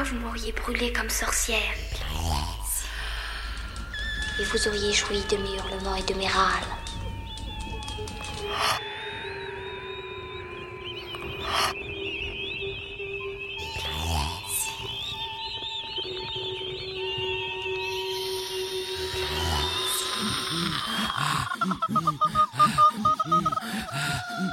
[0.00, 1.58] Vous m'auriez brûlée comme sorcière.
[4.40, 6.64] Et vous auriez joui de mes hurlements et de mes râles.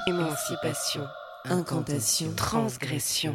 [0.05, 1.07] Émancipation,
[1.45, 3.33] incantation, transgression.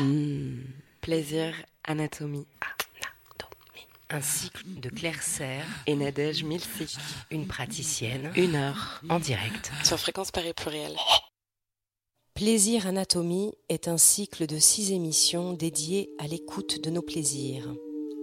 [0.00, 0.62] Hmm.
[1.00, 2.46] Plaisir, anatomie.
[4.10, 6.96] Un cycle de Claire Serre et Nadège Milsik,
[7.30, 10.96] une praticienne, une heure en direct sur Fréquence Paris Pluriel.
[12.34, 17.72] Plaisir Anatomie est un cycle de six émissions dédiées à l'écoute de nos plaisirs.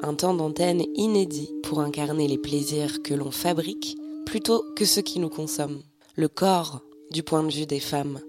[0.01, 5.19] Un temps d'antenne inédit pour incarner les plaisirs que l'on fabrique plutôt que ceux qui
[5.19, 5.83] nous consomment.
[6.15, 8.19] Le corps, du point de vue des femmes,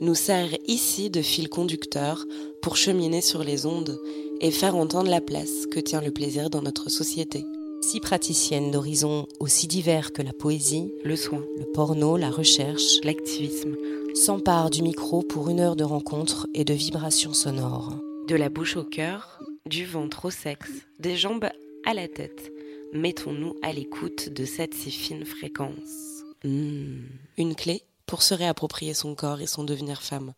[0.00, 2.24] nous sert ici de fil conducteur
[2.62, 4.00] pour cheminer sur les ondes
[4.40, 7.44] et faire entendre la place que tient le plaisir dans notre société.
[7.82, 13.74] Six praticiennes d'horizons aussi divers que la poésie, Le soin, le porno, la recherche, l'activisme,
[14.14, 17.96] s'emparent du micro pour une heure de rencontre et de vibrations sonores.
[18.28, 21.48] de la bouche au cœur, du ventre au sexe, des jambes
[21.84, 22.52] à la tête.
[22.92, 26.22] Mettons-nous à l'écoute de cette si fine fréquence.
[26.44, 26.98] Hmm,
[27.36, 30.34] Une clé pour se réapproprier son corps et son devenir femme.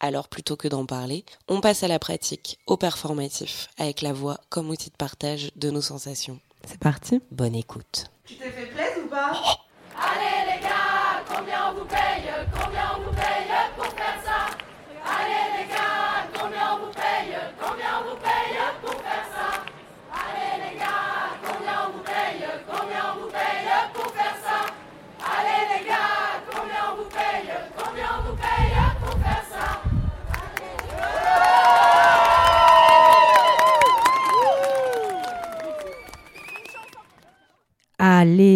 [0.00, 4.38] Alors plutôt que d'en parler, on passe à la pratique, au performatif, avec la voix
[4.50, 6.38] comme outil de partage de nos sensations.
[6.66, 8.06] C'est parti Bonne écoute.
[8.26, 9.32] Tu t'es fait plaisir ou pas?
[9.96, 10.36] Allez,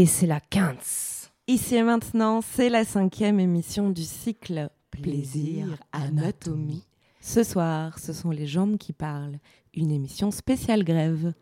[0.06, 1.30] c'est la 15.
[1.46, 6.84] Ici et maintenant, c'est la cinquième émission du cycle Plaisir Anatomie.
[7.20, 9.38] Ce soir, ce sont les jambes qui parlent,
[9.74, 11.32] une émission spéciale grève.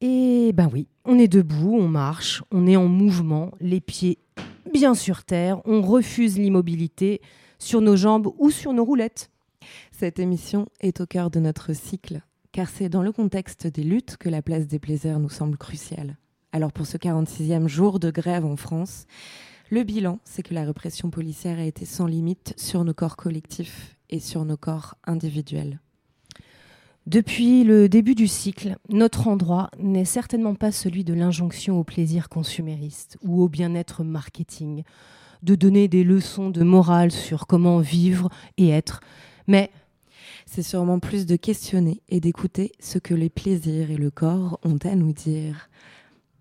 [0.00, 4.18] Et ben oui, on est debout, on marche, on est en mouvement, les pieds
[4.72, 7.20] bien sur terre, on refuse l'immobilité
[7.58, 9.30] sur nos jambes ou sur nos roulettes.
[9.92, 12.22] Cette émission est au cœur de notre cycle,
[12.52, 16.16] car c'est dans le contexte des luttes que la place des plaisirs nous semble cruciale.
[16.52, 19.06] Alors pour ce 46e jour de grève en France,
[19.70, 23.96] le bilan, c'est que la répression policière a été sans limite sur nos corps collectifs
[24.10, 25.80] et sur nos corps individuels.
[27.06, 32.28] Depuis le début du cycle, notre endroit n'est certainement pas celui de l'injonction au plaisir
[32.28, 34.82] consumériste ou au bien-être marketing,
[35.42, 39.00] de donner des leçons de morale sur comment vivre et être,
[39.46, 39.70] mais
[40.44, 44.78] c'est sûrement plus de questionner et d'écouter ce que les plaisirs et le corps ont
[44.84, 45.70] à nous dire.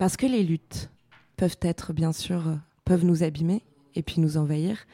[0.02, 0.90] Parce que les luttes
[1.38, 2.42] peuvent être, bien sûr,
[2.86, 3.62] peuvent nous abîmer
[3.94, 4.88] et puis nous envahir,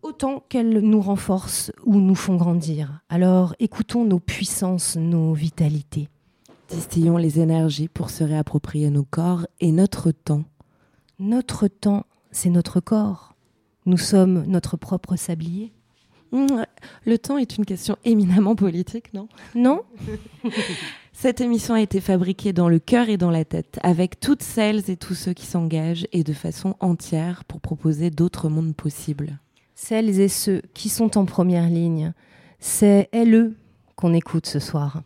[0.00, 3.02] autant qu'elles nous renforcent ou nous font grandir.
[3.10, 6.08] Alors écoutons nos puissances, nos vitalités.
[6.70, 10.44] Distillons les énergies pour se réapproprier nos corps et notre temps.
[11.18, 13.34] Notre temps, c'est notre corps.
[13.84, 15.74] Nous sommes notre propre sablier.
[16.30, 16.62] Mmh,
[17.04, 19.28] Le temps est une question éminemment politique, non?
[19.54, 19.82] Non?
[21.22, 24.90] Cette émission a été fabriquée dans le cœur et dans la tête, avec toutes celles
[24.90, 29.38] et tous ceux qui s'engagent et de façon entière pour proposer d'autres mondes possibles.
[29.76, 32.12] Celles et ceux qui sont en première ligne,
[32.58, 33.52] c'est elles
[33.94, 35.04] qu'on écoute ce soir.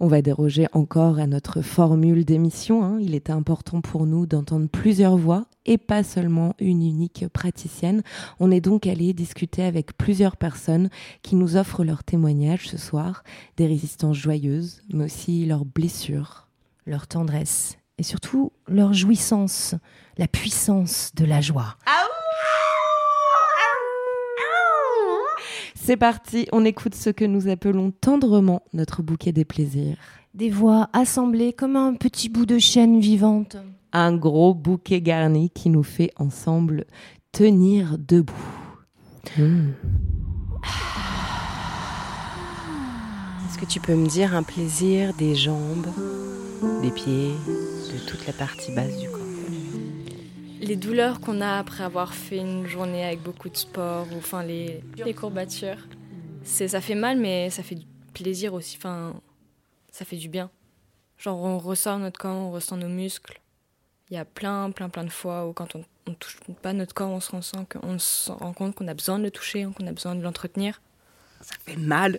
[0.00, 2.84] On va déroger encore à notre formule d'émission.
[2.84, 2.98] hein.
[3.00, 8.02] Il était important pour nous d'entendre plusieurs voix et pas seulement une unique praticienne.
[8.40, 10.88] On est donc allé discuter avec plusieurs personnes
[11.22, 13.22] qui nous offrent leurs témoignages ce soir,
[13.56, 16.48] des résistances joyeuses, mais aussi leurs blessures,
[16.86, 19.74] leur tendresse et surtout leur jouissance,
[20.16, 21.76] la puissance de la joie.
[25.88, 29.96] C'est parti, on écoute ce que nous appelons tendrement notre bouquet des plaisirs.
[30.34, 33.56] Des voix assemblées comme un petit bout de chaîne vivante.
[33.94, 36.84] Un gros bouquet garni qui nous fait ensemble
[37.32, 38.34] tenir debout.
[39.38, 39.46] Est-ce
[43.58, 45.86] que tu peux me dire un plaisir des jambes,
[46.82, 49.27] des pieds, de toute la partie basse du corps?
[50.60, 54.42] Les douleurs qu'on a après avoir fait une journée avec beaucoup de sport, ou enfin
[54.42, 55.86] les, les courbatures,
[56.44, 58.76] ça fait mal, mais ça fait du plaisir aussi.
[58.76, 59.20] Enfin,
[59.90, 60.50] ça fait du bien.
[61.18, 63.40] Genre on ressent notre corps, on ressent nos muscles.
[64.10, 66.94] Il y a plein, plein, plein de fois où quand on, on touche pas notre
[66.94, 67.40] corps, on se rend,
[67.82, 70.80] on se rend compte qu'on a besoin de le toucher, qu'on a besoin de l'entretenir.
[71.42, 72.18] Ça fait mal,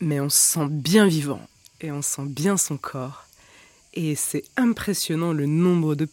[0.00, 1.40] mais on se sent bien vivant
[1.80, 3.26] et on sent bien son corps.
[3.92, 6.08] Et c'est impressionnant le nombre de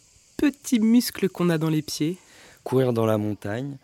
[0.50, 2.18] petits muscles qu'on a dans les pieds.
[2.64, 3.76] Courir dans la montagne,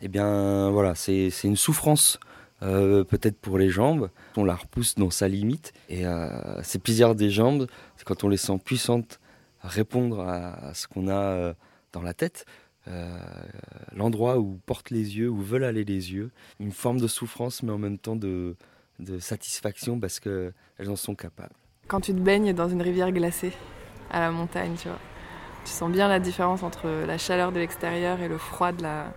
[0.00, 2.20] eh bien voilà, c'est une souffrance
[2.62, 4.10] euh, peut-être pour les jambes.
[4.36, 5.72] On la repousse dans sa limite.
[5.88, 7.66] Et euh, c'est plaisir des jambes,
[7.96, 9.18] c'est quand on les sent puissantes
[9.60, 11.54] à répondre à, ce qu'on a euh,
[11.92, 12.46] dans la tête.
[13.92, 16.30] L'endroit où portent les yeux, où veulent aller les yeux.
[16.60, 18.56] Une forme de souffrance, mais en même temps de,
[19.00, 20.52] de satisfaction parce qu'elles
[20.86, 21.54] en sont capables.
[21.88, 23.52] Quand tu te baignes dans une rivière glacée
[24.10, 24.98] à la montagne, tu vois,
[25.64, 29.12] tu sens bien la différence entre la chaleur de l'extérieur et le froid de la,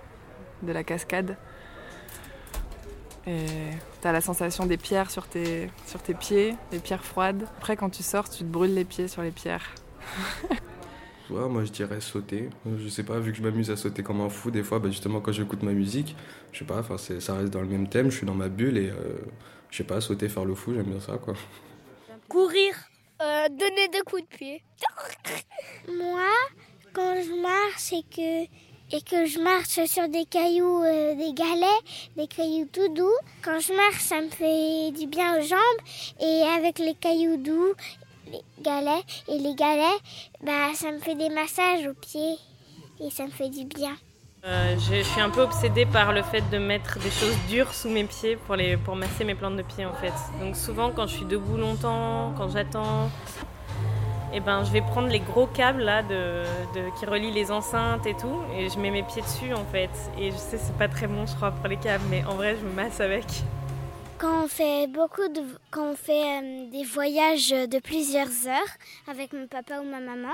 [0.63, 1.37] de la cascade.
[3.25, 3.45] Et
[4.01, 7.43] tu as la sensation des pierres sur tes, sur tes pieds, des pierres froides.
[7.57, 9.75] Après, quand tu sors, tu te brûles les pieds sur les pierres.
[11.29, 12.49] moi je dirais sauter.
[12.79, 14.89] Je sais pas, vu que je m'amuse à sauter comme un fou, des fois, bah,
[14.89, 16.15] justement quand j'écoute ma musique,
[16.51, 18.89] je sais pas, ça reste dans le même thème, je suis dans ma bulle et
[18.89, 18.95] euh,
[19.69, 21.33] je sais pas, sauter, faire le fou, j'aime bien ça quoi.
[22.29, 22.73] Courir,
[23.21, 24.63] euh, donner des coups de pied.
[25.87, 26.29] Moi,
[26.93, 28.47] quand je marche et que
[28.91, 31.83] et que je marche sur des cailloux, euh, des galets,
[32.15, 33.17] des cailloux tout doux.
[33.43, 35.81] Quand je marche, ça me fait du bien aux jambes.
[36.21, 37.73] Et avec les cailloux doux,
[38.31, 39.99] les galets et les galets,
[40.41, 42.37] bah, ça me fait des massages aux pieds.
[43.01, 43.95] Et ça me fait du bien.
[44.47, 47.89] Euh, je, suis un peu obsédée par le fait de mettre des choses dures sous
[47.89, 50.13] mes pieds pour, les, pour masser mes plantes de pied en fait.
[50.39, 53.09] Donc souvent quand je suis debout longtemps, quand j'attends,
[54.33, 56.01] eh ben, je vais prendre les gros câbles là
[56.97, 59.89] qui relient les enceintes et tout, et je mets mes pieds dessus en fait.
[60.17, 62.55] Et je sais, c'est pas très bon, je crois, pour les câbles, mais en vrai,
[62.55, 63.25] je me masse avec.
[64.17, 65.41] Quand on fait beaucoup de,
[65.71, 68.73] quand on fait euh, des voyages de plusieurs heures
[69.11, 70.33] avec mon papa ou ma maman,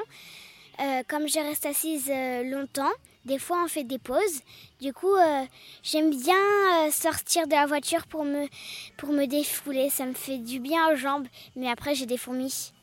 [0.80, 2.12] euh, comme je reste assise
[2.46, 2.94] longtemps,
[3.26, 4.42] des fois on fait des pauses.
[4.82, 5.16] Du coup,
[5.82, 8.48] j'aime bien sortir de la voiture pour me,
[8.98, 9.90] pour me défouler.
[9.90, 12.74] Ça me fait du bien aux jambes, mais après j'ai des fourmis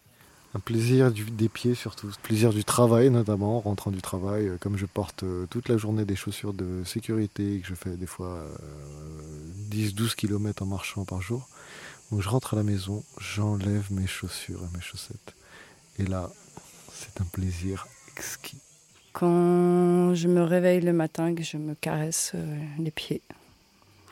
[0.55, 4.77] un plaisir des pieds surtout, plaisir du travail notamment, en rentrant du travail, euh, comme
[4.77, 8.07] je porte euh, toute la journée des chaussures de sécurité et que je fais des
[8.07, 8.45] fois
[9.71, 11.49] 10-12 euh, km en marchant par jour.
[12.11, 15.37] Donc je rentre à la maison, j'enlève mes chaussures et mes chaussettes.
[15.99, 16.31] Et là,
[16.93, 18.61] c'est un plaisir exquis.
[19.13, 22.33] Quand je me réveille le matin, que je me caresse
[22.79, 23.21] les pieds,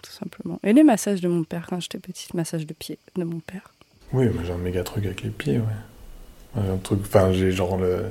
[0.02, 0.58] tout simplement.
[0.64, 3.72] Et les massages de mon père quand j'étais petite, massage de pieds de mon père.
[4.12, 6.60] Oui, j'ai un méga truc avec les pieds, ouais.
[6.60, 8.06] Un truc, enfin, j'ai genre le,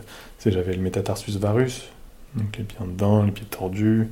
[0.45, 1.89] j'avais le métatarsus varus,
[2.35, 4.07] donc les pieds dedans, les pieds tordus,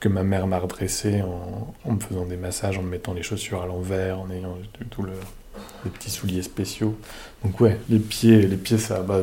[0.00, 3.22] que ma mère m'a redressé en, en, me faisant des massages, en me mettant les
[3.22, 4.56] chaussures à l'envers, en ayant
[4.90, 5.12] tout le,
[5.84, 6.98] les petits souliers spéciaux.
[7.44, 9.20] Donc ouais, les pieds, les pieds, ça, bah,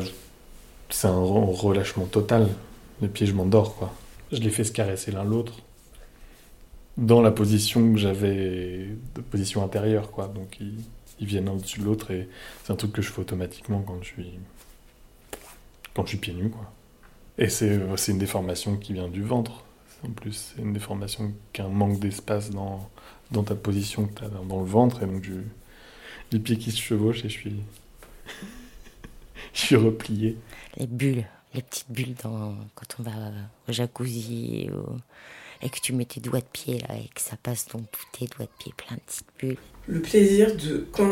[0.90, 2.48] c'est un relâchement total.
[3.00, 3.92] Les pieds, je m'endors quoi.
[4.32, 5.54] Je les fais se caresser l'un l'autre
[6.96, 10.28] dans la position que j'avais, de position intérieure quoi.
[10.28, 10.76] Donc ils,
[11.26, 12.28] viennent au-dessus de l'autre et
[12.62, 14.38] c'est un truc que je fais automatiquement quand je suis
[15.94, 16.70] quand je suis pieds nus quoi.
[17.38, 19.64] Et c'est une déformation qui vient du ventre.
[20.06, 22.90] En plus, c'est une déformation qui a un manque d'espace dans,
[23.32, 24.08] dans ta position
[24.48, 25.32] dans le ventre et donc je,
[26.30, 27.56] les pieds qui se chevauchent et je suis
[29.54, 30.36] je suis replié.
[30.76, 33.12] Les bulles, les petites bulles dans, quand on va
[33.68, 34.68] au jacuzzi
[35.62, 38.06] et que tu mets tes doigts de pied là et que ça passe dans tous
[38.12, 41.10] tes doigts de pied plein de petites bulles le plaisir de quand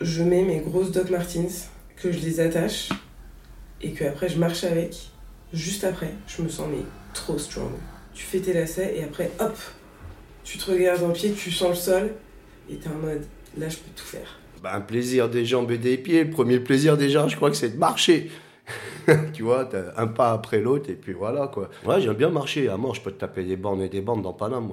[0.00, 2.90] je mets mes grosses Doc Martens, que je les attache
[3.82, 4.96] et que après je marche avec,
[5.52, 6.84] juste après, je me sens mais
[7.14, 7.72] trop strong.
[8.14, 9.56] Tu fais tes lacets et après hop,
[10.44, 12.14] tu te regardes dans le pied, tu sens le sol
[12.70, 13.24] et t'es en mode
[13.56, 14.38] là je peux tout faire.
[14.62, 16.24] Bah, un plaisir des jambes et des pieds.
[16.24, 18.30] Le premier plaisir déjà, je crois que c'est de marcher.
[19.32, 21.70] tu vois, un pas après l'autre et puis voilà quoi.
[21.84, 22.68] Ouais, j'aime bien marcher.
[22.68, 24.72] À mort, je peux te taper des bornes et des bornes dans Paname,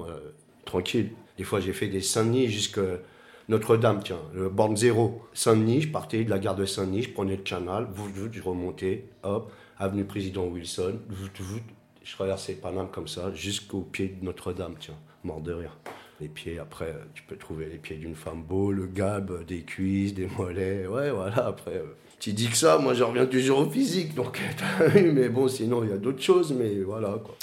[0.64, 1.10] tranquille.
[1.38, 2.82] Des fois, j'ai fait des Saint-Denis jusqu'à
[3.48, 5.22] Notre-Dame, tiens, le borne zéro.
[5.32, 7.88] Saint-Denis, je partais de la gare de Saint-Denis, je prenais le canal,
[8.32, 10.98] je remontais, hop, avenue Président Wilson,
[12.02, 15.76] je traversais Paname comme ça, jusqu'au pied de Notre-Dame, tiens, mort de rire.
[16.20, 20.14] Les pieds, après, tu peux trouver les pieds d'une femme beau, le gab, des cuisses,
[20.14, 21.76] des mollets, ouais, voilà, après.
[21.76, 24.40] Euh, tu dis que ça, moi je reviens toujours au physique, donc,
[24.94, 27.36] mais bon, sinon il y a d'autres choses, mais voilà, quoi.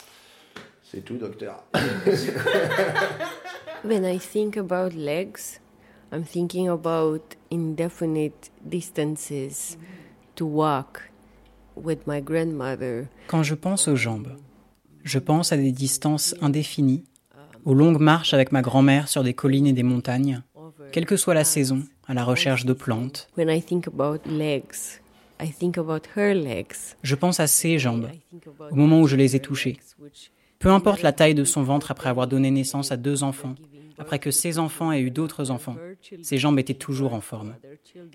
[0.84, 1.64] C'est tout, docteur.
[3.84, 5.60] When I think about legs,
[6.12, 9.78] I'm thinking about indefinite distances
[10.36, 11.12] to walk
[11.76, 13.08] with my grandmother.
[13.28, 14.36] Quand je pense aux jambes,
[15.04, 17.04] je pense à des distances indéfinies,
[17.66, 20.42] aux longues marches avec ma grand-mère sur des collines et des montagnes,
[20.92, 23.28] quelle que soit la saison, à la recherche de plantes.
[23.38, 25.02] When I think about legs,
[25.42, 26.96] I think about her legs.
[27.04, 28.10] Je pense à ses jambes,
[28.72, 29.78] au moment où je les ai touchées
[30.60, 33.56] Peu importe la taille de son ventre après avoir donné naissance à deux enfants,
[33.98, 35.76] après que ses enfants aient eu d'autres enfants,
[36.22, 37.56] ses jambes étaient toujours en forme.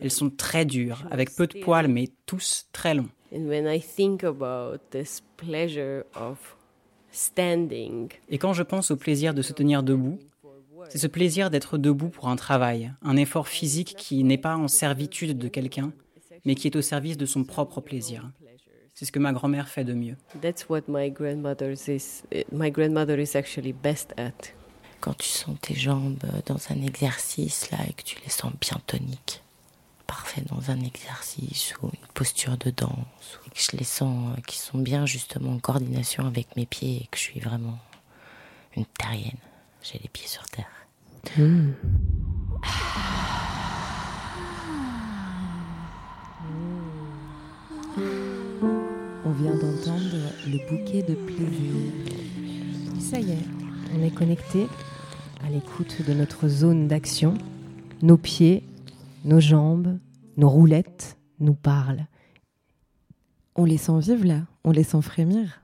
[0.00, 3.08] Elles sont très dures, avec peu de poils, mais tous très longs.
[3.32, 3.38] Et
[8.38, 10.18] quand je pense au plaisir de se tenir debout,
[10.90, 14.66] c'est ce plaisir d'être debout pour un travail, un effort physique qui n'est pas en
[14.66, 15.92] servitude de quelqu'un,
[16.44, 18.30] mais qui est au service de son propre plaisir.
[18.94, 20.16] C'est ce que ma grand-mère fait de mieux.
[20.42, 22.22] That's what my grandmother is.
[22.52, 24.52] My grandmother is actually best at.
[25.00, 28.78] Quand tu sens tes jambes dans un exercice là et que tu les sens bien
[28.86, 29.42] toniques,
[30.06, 34.58] parfait dans un exercice ou une posture de danse, et que je les sens qui
[34.58, 37.78] sont bien justement en coordination avec mes pieds et que je suis vraiment
[38.76, 39.38] une terrienne.
[39.82, 40.79] J'ai les pieds sur terre.
[41.36, 41.72] Hmm.
[49.24, 51.92] On vient d'entendre le bouquet de plaisir.
[52.98, 53.38] Ça y est,
[53.94, 54.66] on est connecté
[55.44, 57.34] à l'écoute de notre zone d'action.
[58.02, 58.64] Nos pieds,
[59.24, 59.98] nos jambes,
[60.36, 62.06] nos roulettes nous parlent.
[63.56, 65.60] On les sent vivre là, on les sent frémir.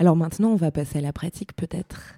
[0.00, 2.17] Alors maintenant, on va passer à la pratique peut-être.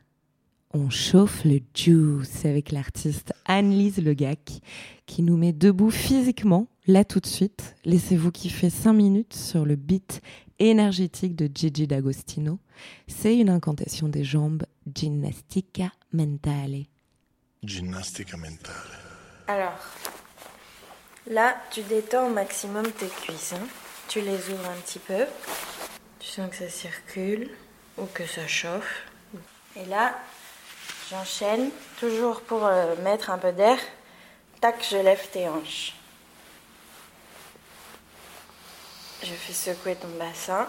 [0.73, 4.61] On chauffe le juice avec l'artiste Anne-Lise Legac
[5.05, 7.75] qui nous met debout physiquement, là tout de suite.
[7.85, 10.21] Laissez-vous kiffer 5 minutes sur le beat
[10.61, 12.61] énergétique de Gigi D'Agostino.
[13.09, 14.63] C'est une incantation des jambes
[14.95, 16.85] Ginnastica Mentale.
[17.65, 18.73] Ginnastica Mentale.
[19.49, 19.81] Alors,
[21.29, 23.55] là, tu détends au maximum tes cuisses.
[23.55, 23.67] Hein.
[24.07, 25.25] Tu les ouvres un petit peu.
[26.21, 27.51] Tu sens que ça circule
[27.99, 29.07] ou que ça chauffe.
[29.75, 30.17] Et là,
[31.11, 33.79] J'enchaîne, toujours pour euh, mettre un peu d'air.
[34.61, 35.93] Tac, je lève tes hanches.
[39.25, 40.69] Je fais secouer ton bassin.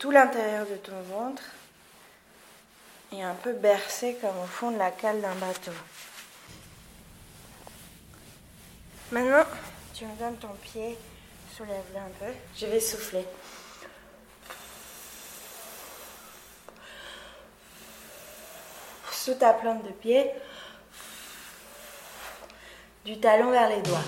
[0.00, 1.42] Tout l'intérieur de ton ventre
[3.12, 5.72] est un peu bercé comme au fond de la cale d'un bateau.
[9.12, 9.44] Maintenant,
[9.94, 10.98] tu me donnes ton pied,
[11.56, 12.34] soulève-le un peu.
[12.56, 13.24] Je vais souffler.
[19.20, 20.30] Sous ta plante de pied,
[23.04, 23.98] du talon vers les doigts.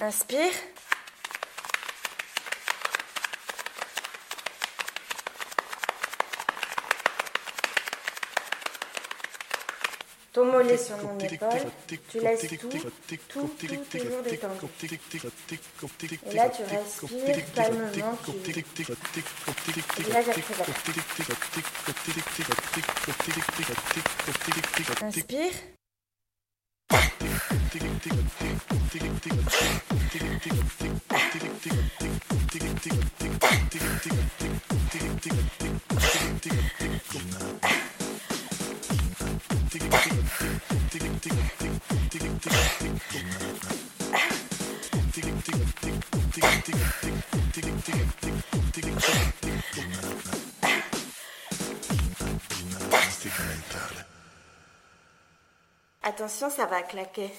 [0.00, 0.73] Inspire.
[10.34, 11.48] Ton mollet sur mon épaule,
[12.10, 12.80] tu laisses tout, tout,
[13.28, 13.48] tout
[13.88, 14.66] toujours détendu.
[16.28, 18.50] Et là, tu respires calmement, tu...
[18.50, 20.66] Et là, j'accélère.
[25.02, 25.52] Inspire.
[56.24, 57.30] Attention, ça va claquer.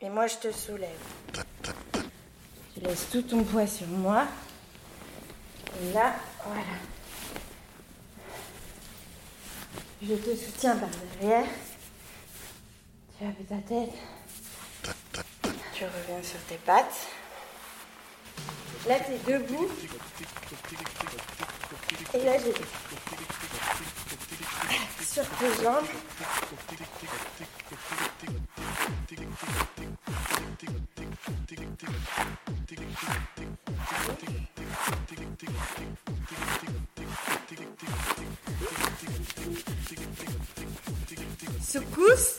[0.00, 0.90] Et moi, je te soulève.
[2.74, 4.26] Tu laisses tout ton poids sur moi.
[5.80, 6.62] Et là, voilà.
[10.02, 10.90] Je te soutiens par
[11.20, 11.46] derrière.
[13.18, 13.94] Tu as ta tête.
[15.72, 17.08] tu reviens sur tes pattes.
[18.86, 19.70] Là, tu es debout.
[22.14, 22.52] Et là, j'ai
[25.04, 25.88] sur tes jambes.
[41.68, 42.37] Secousse,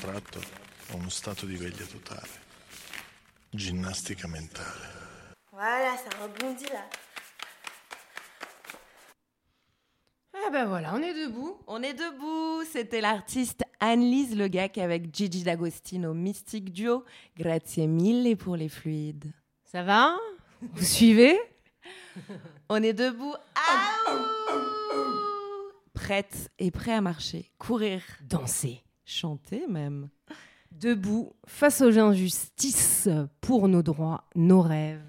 [0.00, 0.40] protratto
[0.88, 2.48] a uno stato di veglia totale.
[3.50, 5.34] Ginnastica mentale.
[5.52, 6.88] Voilà, ça rebondit là.
[10.32, 11.58] Ah ben voilà, on est debout.
[11.66, 12.64] On est debout.
[12.64, 17.04] C'était l'artiste Anne-Lise Legac avec Gigi D'Agostino, mystique duo.
[17.36, 19.32] Grazie mille pour les fluides.
[19.64, 20.16] Ça va?
[20.62, 21.38] Vous suivez?
[22.68, 23.34] On est debout.
[23.54, 24.18] Aouh
[25.92, 28.82] Prête et prêt à marcher, courir, Danser.
[29.10, 30.08] Chanter même.
[30.72, 33.08] Debout, face aux injustices,
[33.40, 35.04] pour nos droits, nos rêves.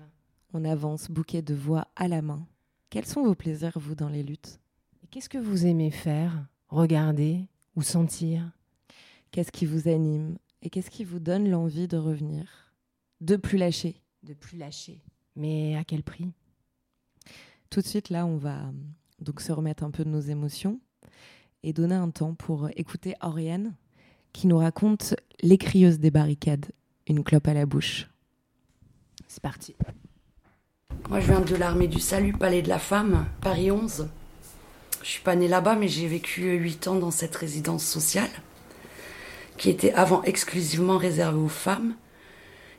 [0.54, 2.46] On avance, bouquet de voix à la main.
[2.90, 4.60] Quels sont vos plaisirs, vous, dans les luttes?
[5.12, 8.52] Qu'est-ce que vous aimez faire Regarder ou sentir?
[9.32, 12.74] Qu'est-ce qui vous anime Et qu'est-ce qui vous donne l'envie de revenir?
[13.22, 15.00] De plus lâcher De plus lâcher.
[15.36, 16.34] Mais à quel prix?
[17.70, 18.72] Tout de suite, là, on va euh,
[19.20, 20.82] donc se remettre un peu de nos émotions
[21.64, 23.74] et donner un temps pour écouter Oriane
[24.34, 26.68] qui nous raconte Les crieuses des barricades,
[27.08, 28.10] une clope à la bouche.
[29.28, 29.76] C'est parti.
[31.10, 34.08] Moi, je viens de l'armée du salut, Palais de la Femme, Paris 11.
[35.02, 38.30] Je suis pas née là-bas, mais j'ai vécu 8 ans dans cette résidence sociale,
[39.58, 41.96] qui était avant exclusivement réservée aux femmes,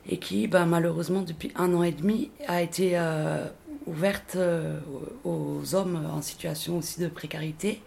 [0.08, 3.46] et qui, bah, malheureusement, depuis un an et demi, a été euh,
[3.86, 4.78] ouverte euh,
[5.24, 7.82] aux hommes en situation aussi de précarité.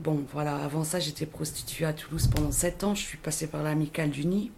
[0.00, 2.94] Bon, voilà, avant ça, j'étais prostituée à Toulouse pendant 7 ans.
[2.94, 4.50] Je suis passée par l'Amicale du Nid,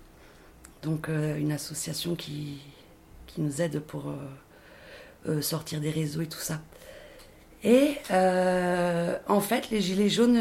[0.85, 2.61] donc euh, une association qui,
[3.27, 4.15] qui nous aide pour euh,
[5.29, 6.61] euh, sortir des réseaux et tout ça.
[7.65, 10.41] Et en fait, les gilets jaunes,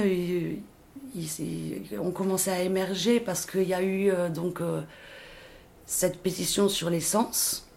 [2.00, 4.60] ont commencé à émerger parce qu'il y a eu donc
[5.86, 7.68] cette pétition sur l'essence.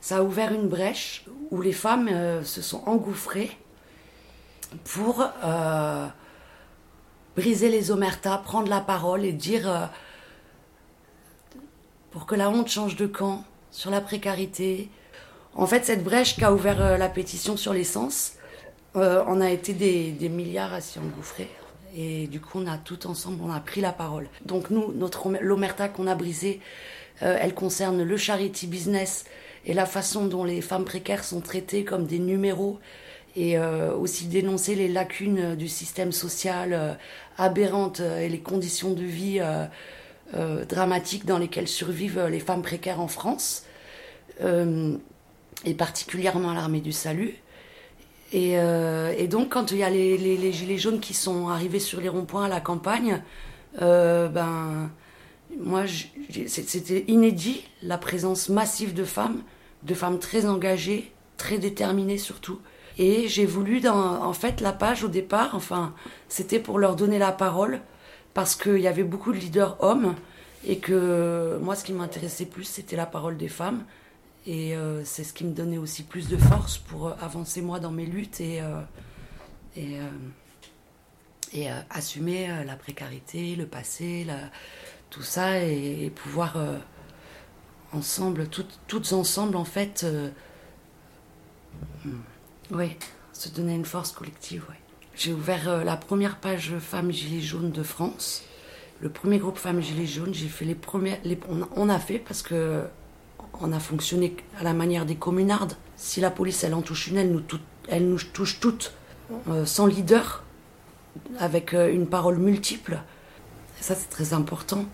[0.00, 3.50] Ça a ouvert une brèche où les femmes se sont engouffrées
[4.84, 6.06] pour euh,
[7.36, 9.86] briser les omertas, prendre la parole et dire euh,
[12.10, 14.88] pour que la honte change de camp sur la précarité.
[15.54, 18.32] En fait, cette brèche qu'a ouvert euh, la pétition sur l'essence,
[18.94, 21.48] on a été des, milliards à s'y engouffrer.
[21.94, 24.28] Et du coup, on a tout ensemble, on a pris la parole.
[24.44, 26.60] Donc nous, notre om- l'omerta qu'on a brisée,
[27.20, 29.26] elle concerne le charity business
[29.64, 32.80] et la façon dont les femmes précaires sont traitées comme des numéros
[33.36, 36.94] et euh, aussi dénoncer les lacunes euh, du système social euh,
[37.38, 39.40] aberrantes euh, et les conditions de vie
[40.68, 43.64] dramatiques dans lesquelles survivent les femmes précaires en France,
[44.40, 47.34] et particulièrement à l'armée du salut.
[48.32, 48.56] Et,
[49.28, 52.44] donc, quand il y a les, les- gilets jaunes qui sont arrivés sur les ronds-points
[52.44, 53.24] à la campagne,
[53.80, 54.88] ben,
[55.58, 55.82] moi,
[56.46, 59.42] c'était inédit la présence massive de femmes,
[59.82, 62.60] de femmes très engagées, très déterminées surtout.
[62.98, 65.94] Et j'ai voulu, en fait, la page au départ, enfin,
[66.28, 67.80] c'était pour leur donner la parole,
[68.34, 70.14] parce qu'il y avait beaucoup de leaders hommes,
[70.66, 73.84] et que moi, ce qui m'intéressait plus, c'était la parole des femmes.
[74.46, 77.78] Et euh, c'est ce qui me donnait aussi plus de force pour euh, avancer moi
[77.78, 78.80] dans mes luttes et, euh,
[79.76, 79.98] et,
[81.52, 84.26] et assumer la précarité, le passé,
[85.10, 86.56] tout ça, et, pouvoir
[87.92, 90.06] ensemble, toutes, toutes ensemble, en fait,
[92.70, 92.96] ouais,
[93.32, 94.64] se donner une force collective.
[94.68, 94.76] Ouais.
[95.14, 98.42] J'ai ouvert euh, la première page Femmes Gilets jaunes de France,
[99.00, 101.18] le premier groupe Femmes Gilets jaunes, j'ai fait les premières.
[101.76, 102.84] On, a fait parce que
[103.60, 105.74] on a fonctionné à la manière des communardes.
[105.96, 107.42] Si la police elle en touche une, elle nous,
[107.88, 108.92] elle nous touche toutes,
[109.48, 110.44] euh, sans leader,
[111.38, 112.98] avec euh, une parole multiple.
[113.80, 114.84] ça c'est très important.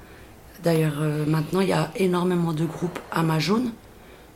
[0.63, 3.71] D'ailleurs, maintenant il y a énormément de groupes Amazon.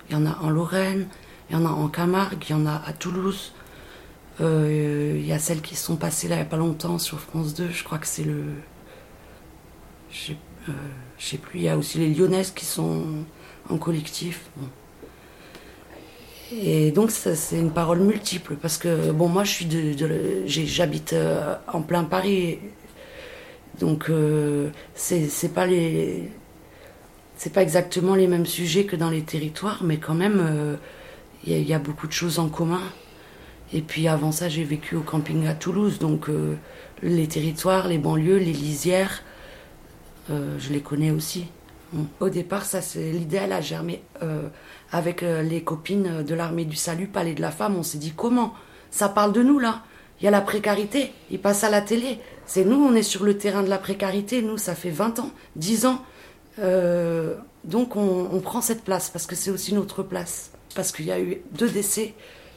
[0.09, 1.09] Il y en a en Lorraine,
[1.51, 3.53] il y en a en Camargue, il y en a à Toulouse.
[4.41, 7.53] Il y a celles qui sont passées là il n'y a pas longtemps sur France
[7.53, 8.43] 2, je crois que c'est le
[10.11, 10.37] je ne
[10.69, 10.79] euh,
[11.19, 13.05] sais plus, il y a aussi les Lyonnaises qui sont
[13.69, 14.47] en collectif.
[16.53, 19.95] Et donc c'est une parole multiple parce que bon moi je suis de,
[20.47, 22.59] j'habite euh, en plein Paris
[23.79, 26.29] donc euh, c'est pas les
[27.37, 30.77] c'est pas exactement les mêmes sujets que dans les territoires mais quand même
[31.47, 32.83] il y, a beaucoup de choses en commun
[33.73, 36.29] et puis avant ça j'ai vécu au camping à Toulouse donc
[37.03, 39.23] les territoires les banlieues les lisières
[40.31, 41.47] euh, je les connais aussi.
[42.21, 44.49] Au départ, ça, c'est l'idée, elle a germé euh,
[44.93, 47.77] avec euh, les copines de l'armée du salut, Palais de la Femme.
[47.77, 48.55] On s'est dit comment?
[48.91, 49.83] Ça parle de nous là.
[50.21, 51.13] Il y a la précarité.
[51.31, 52.21] Il passe à la télé.
[52.47, 54.43] C'est nous, on est sur le terrain de la précarité.
[54.43, 56.05] Nous, ça fait 20 ans, 10 ans.
[57.65, 60.53] donc on, on, prend cette place parce que c'est aussi notre place.
[60.75, 62.15] Parce qu'il y a eu deux décès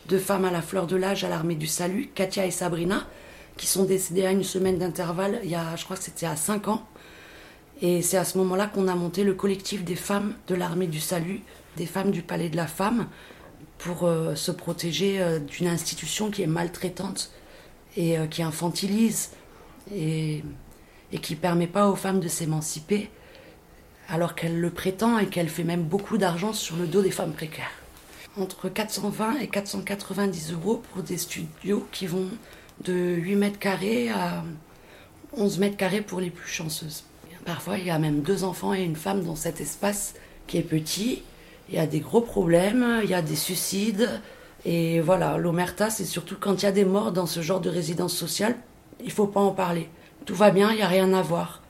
[0.08, 3.08] de femmes à la fleur de l'âge à l'armée du salut, Katia et Sabrina,
[3.58, 5.40] qui sont décédées à une semaine d'intervalle.
[5.44, 6.86] Il y a, je crois que c'était à 5 ans.
[7.82, 11.00] Et c'est à ce moment-là qu'on a monté le collectif des femmes de l'armée du
[11.00, 11.42] salut,
[11.76, 13.08] des femmes du palais de la femme,
[13.78, 17.32] pour euh, se protéger euh, d'une institution qui est maltraitante
[17.98, 19.32] et euh, qui infantilise
[19.94, 20.44] et,
[21.12, 23.10] et qui ne permet pas aux femmes de s'émanciper,
[24.08, 27.34] alors qu'elle le prétend et qu'elle fait même beaucoup d'argent sur le dos des femmes
[27.34, 27.83] précaires.
[28.40, 32.30] Entre 420 et 490 euros pour des studios qui vont
[32.84, 34.44] de 8 mètres carrés à
[35.38, 37.04] 11 mètres carrés pour les plus chanceuses.
[37.46, 40.16] Parfois, il y a même deux enfants et une femme dans cet espace
[40.48, 41.22] qui est petit.
[41.70, 44.10] Il y a des gros problèmes, il y a des suicides.
[44.66, 47.70] Et voilà, l'omerta, c'est surtout quand il y a des morts dans ce genre de
[47.70, 48.56] résidence sociale,
[49.04, 49.90] il faut pas en parler.
[50.26, 51.62] Tout va bien, il n'y a rien à voir.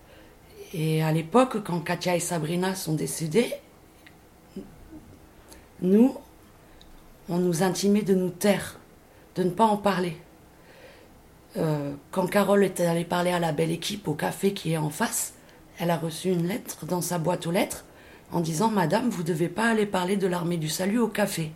[0.74, 3.54] Et à l'époque, quand Katia et Sabrina sont décédées,
[5.82, 6.16] nous,
[7.30, 8.80] on nous intimait de nous taire,
[9.36, 10.18] de ne pas en parler.
[11.58, 14.90] Euh, quand Carole était allée parler à la belle équipe au café qui est en
[14.90, 15.34] face,
[15.80, 17.86] elle a reçu une lettre dans sa boîte aux lettres
[18.32, 21.52] en disant Madame, vous ne devez pas aller parler de l'armée du salut au café.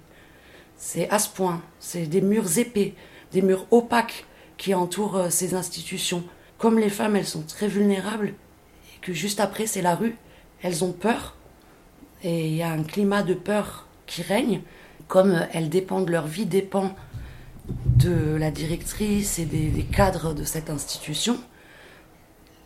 [0.77, 2.93] C'est à ce point, c'est des murs épais,
[3.31, 4.25] des murs opaques
[4.57, 6.23] qui entourent euh, ces institutions.
[6.57, 10.15] Comme les femmes, elles sont très vulnérables, et que juste après, c'est la rue,
[10.61, 11.35] elles ont peur,
[12.23, 14.61] et il y a un climat de peur qui règne,
[15.07, 16.95] comme elles dépendent, leur vie dépend
[17.67, 21.37] de la directrice et des cadres de cette institution.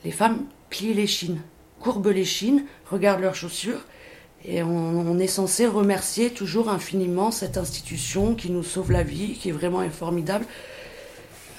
[0.04, 1.41] Les femmes plient les chines,
[1.80, 3.86] courbent les chines, regardent leurs chaussures,
[4.43, 9.49] et on, est censé remercier toujours infiniment cette institution qui nous sauve la vie, qui
[9.49, 10.45] est vraiment formidable,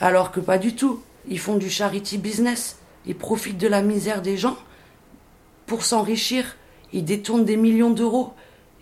[0.00, 1.00] alors que pas du tout.
[1.28, 4.56] Ils font du charity business, ils profitent de la misère des gens
[5.66, 6.56] pour s'enrichir,
[6.92, 8.32] ils détournent des millions d'euros.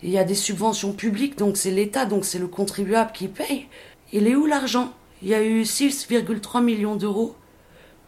[0.03, 3.67] Il y a des subventions publiques, donc c'est l'État, donc c'est le contribuable qui paye.
[4.11, 4.93] Il est où l'argent?
[5.21, 7.35] Il y a eu 6,3 millions d'euros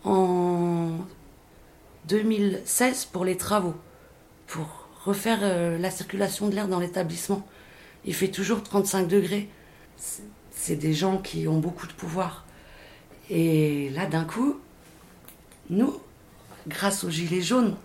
[0.04, 0.98] en
[2.08, 3.76] 2016 pour les travaux,
[4.48, 7.46] pour refaire euh, la circulation de l'air dans l'établissement.
[8.06, 9.50] Il fait toujours 35 degrés.
[10.52, 12.46] C'est des gens qui ont beaucoup de pouvoir.
[13.30, 14.58] Et là, d'un coup,
[15.70, 15.94] nous,
[16.68, 17.76] grâce aux Gilets jaunes,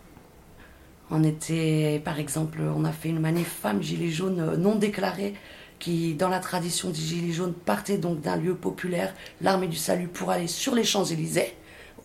[1.11, 5.35] on était, par exemple, on a fait une manif femme Gilets jaunes euh, non déclarée
[5.79, 10.09] qui, dans la tradition des Gilets jaunes, partait donc d'un lieu populaire, l'armée du salut,
[10.09, 11.55] pour aller sur les Champs-Élysées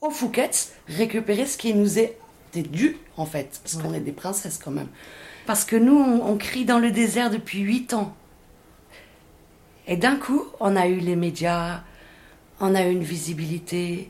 [0.01, 2.17] au Fouquet's récupérer ce qui nous est
[2.55, 4.89] dû, en fait, parce qu'on est des princesses quand même.
[5.45, 8.15] Parce que nous, on, crie dans le désert depuis huit ans.
[9.87, 11.81] Et d'un coup, on a eu les médias,
[12.59, 14.09] on a eu une visibilité.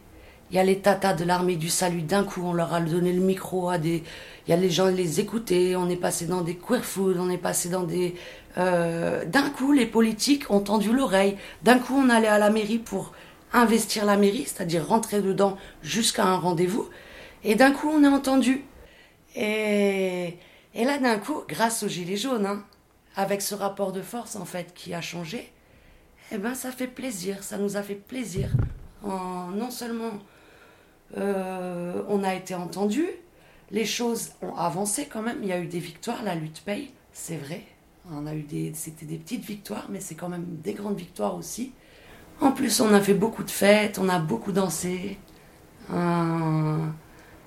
[0.52, 2.02] Il y a les tatas de l'armée du salut.
[2.02, 4.04] D'un coup, on leur a donné le micro à des.
[4.46, 5.76] Il y a les gens les écoutaient.
[5.76, 8.16] On est passé dans des queer food, on est passé dans des.
[8.58, 11.38] Euh, d'un coup, les politiques ont tendu l'oreille.
[11.64, 13.14] D'un coup, on allait à la mairie pour
[13.54, 16.90] investir la mairie, c'est-à-dire rentrer dedans jusqu'à un rendez-vous.
[17.44, 18.64] Et d'un coup, on est entendu.
[19.36, 20.38] Et,
[20.76, 22.64] et là, d'un coup, grâce aux Gilets jaunes, hein,
[23.16, 25.52] avec ce rapport de force, en fait, qui a changé,
[26.32, 28.50] eh ben, ça fait plaisir, ça nous a fait plaisir.
[29.04, 30.12] En, non seulement
[31.18, 33.06] euh, on a été entendu,
[33.74, 36.92] les choses ont avancé quand même, il y a eu des victoires, la lutte paye,
[37.12, 37.64] c'est vrai.
[38.12, 41.36] On a eu des, c'était des petites victoires, mais c'est quand même des grandes victoires
[41.36, 41.74] aussi.
[42.40, 45.18] En plus, on a fait beaucoup de fêtes, on a beaucoup dansé.
[45.92, 46.88] On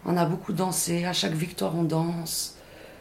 [0.05, 1.05] On a beaucoup dansé.
[1.05, 2.57] À chaque victoire, on danse.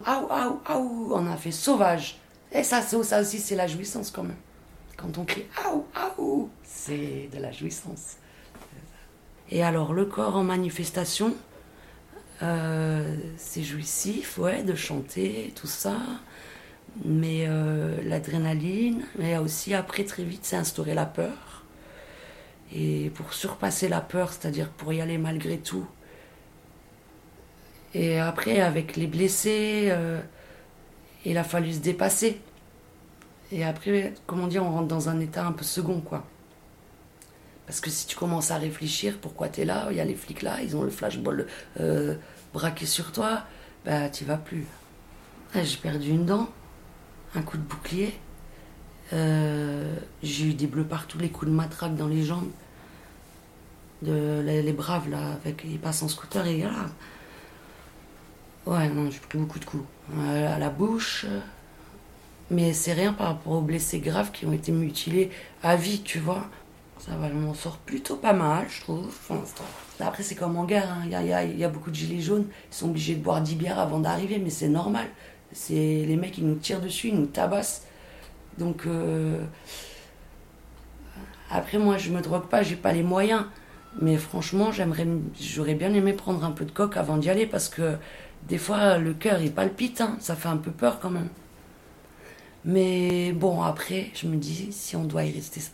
[0.05, 1.11] Aou, aou, aou.
[1.13, 2.19] On a fait sauvage.
[2.51, 4.37] Et ça, ça aussi, c'est la jouissance quand même.
[4.97, 8.17] Quand on crie aou, aou, c'est de la jouissance.
[9.51, 11.35] Et alors, le corps en manifestation,
[12.43, 15.97] euh, c'est jouissif, ouais, de chanter, tout ça.
[17.03, 21.63] Mais euh, l'adrénaline, mais aussi après, très vite, c'est instaurer la peur.
[22.73, 25.87] Et pour surpasser la peur, c'est-à-dire pour y aller malgré tout.
[27.93, 30.21] Et après, avec les blessés, euh,
[31.25, 32.41] il a fallu se dépasser.
[33.51, 36.25] Et après, comment dire, on rentre dans un état un peu second, quoi.
[37.65, 40.15] Parce que si tu commences à réfléchir, pourquoi tu es là, il y a les
[40.15, 41.47] flics là, ils ont le flashball
[41.79, 42.15] euh,
[42.53, 43.43] braqué sur toi,
[43.85, 44.65] bah tu vas plus.
[45.55, 46.49] J'ai perdu une dent,
[47.33, 48.13] un coup de bouclier,
[49.13, 52.49] euh, j'ai eu des bleus partout, les coups de matraque dans les jambes.
[54.01, 56.69] Les, braves là, avec, ils passent en scooter et là.
[58.65, 59.85] Ouais, non, j'ai pris beaucoup de coups.
[60.17, 61.25] Euh, à la bouche,
[62.51, 65.31] mais c'est rien par rapport aux blessés graves qui ont été mutilés
[65.63, 66.47] à vie, tu vois.
[67.05, 69.15] Ça va, on m'en sort plutôt pas mal, je trouve,
[69.99, 71.03] Après, c'est comme en guerre, hein.
[71.05, 73.99] il y, a, beaucoup de gilets jaunes, ils sont obligés de boire 10 bières avant
[73.99, 75.05] d'arriver, mais c'est normal.
[75.51, 77.85] C'est les mecs, ils nous tirent dessus, ils nous tabassent.
[78.57, 79.39] Donc, euh,
[81.51, 83.45] après, moi, je me drogue pas, j'ai pas les moyens.
[84.01, 85.07] Mais franchement, j'aimerais,
[85.39, 87.97] j'aurais bien aimé prendre un peu de coke avant d'y aller parce que
[88.47, 90.17] des fois, le cœur, il palpite, hein.
[90.19, 91.29] ça fait un peu peur quand même.
[92.65, 95.73] Mais bon, après, je me dis, si on doit y rester, c'est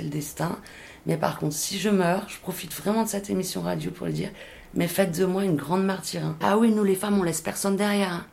[0.00, 0.58] le destin.
[1.06, 4.12] Mais par contre, si je meurs, je profite vraiment de cette émission radio pour le
[4.12, 4.30] dire,
[4.74, 6.24] mais faites de moi une grande martyre.
[6.24, 6.36] Hein.
[6.40, 8.12] Ah oui, nous les femmes, on laisse personne derrière.
[8.12, 8.26] Hein.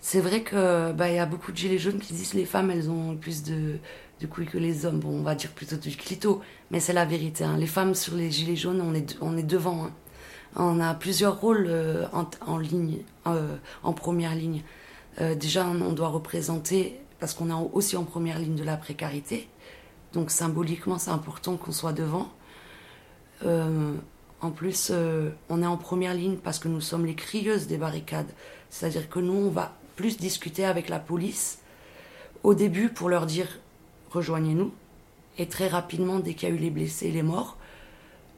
[0.00, 2.90] C'est vrai que bah, y a beaucoup de gilets jaunes qui disent les femmes, elles
[2.90, 3.78] ont plus de,
[4.20, 4.98] de couilles que les hommes.
[5.00, 7.44] Bon, on va dire plutôt du clito, mais c'est la vérité.
[7.44, 7.56] Hein.
[7.58, 9.90] Les femmes sur les gilets jaunes, on est, on est devant.
[10.56, 12.06] On a plusieurs rôles euh,
[12.46, 14.62] en, ligne, euh, en première ligne.
[15.20, 19.48] Euh, déjà, on doit représenter parce qu'on est aussi en première ligne de la précarité.
[20.12, 22.28] Donc symboliquement, c'est important qu'on soit devant.
[23.44, 23.94] Euh,
[24.40, 27.78] en plus, euh, on est en première ligne parce que nous sommes les crieuses des
[27.78, 28.30] barricades.
[28.70, 31.58] C'est-à-dire que nous, on va plus discuter avec la police
[32.42, 33.60] au début pour leur dire
[34.10, 34.72] rejoignez-nous.
[35.38, 37.56] Et très rapidement, dès qu'il y a eu les blessés et les morts,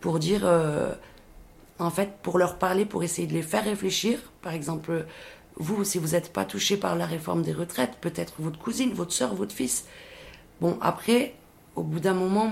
[0.01, 0.93] pour dire, euh,
[1.79, 4.19] en fait, pour leur parler, pour essayer de les faire réfléchir.
[4.43, 5.07] Par exemple,
[5.57, 9.13] vous, si vous n'êtes pas touché par la réforme des retraites, peut-être votre cousine, votre
[9.13, 9.87] soeur, votre fils.
[10.61, 11.35] Bon, après,
[11.77, 12.51] au bout d'un moment,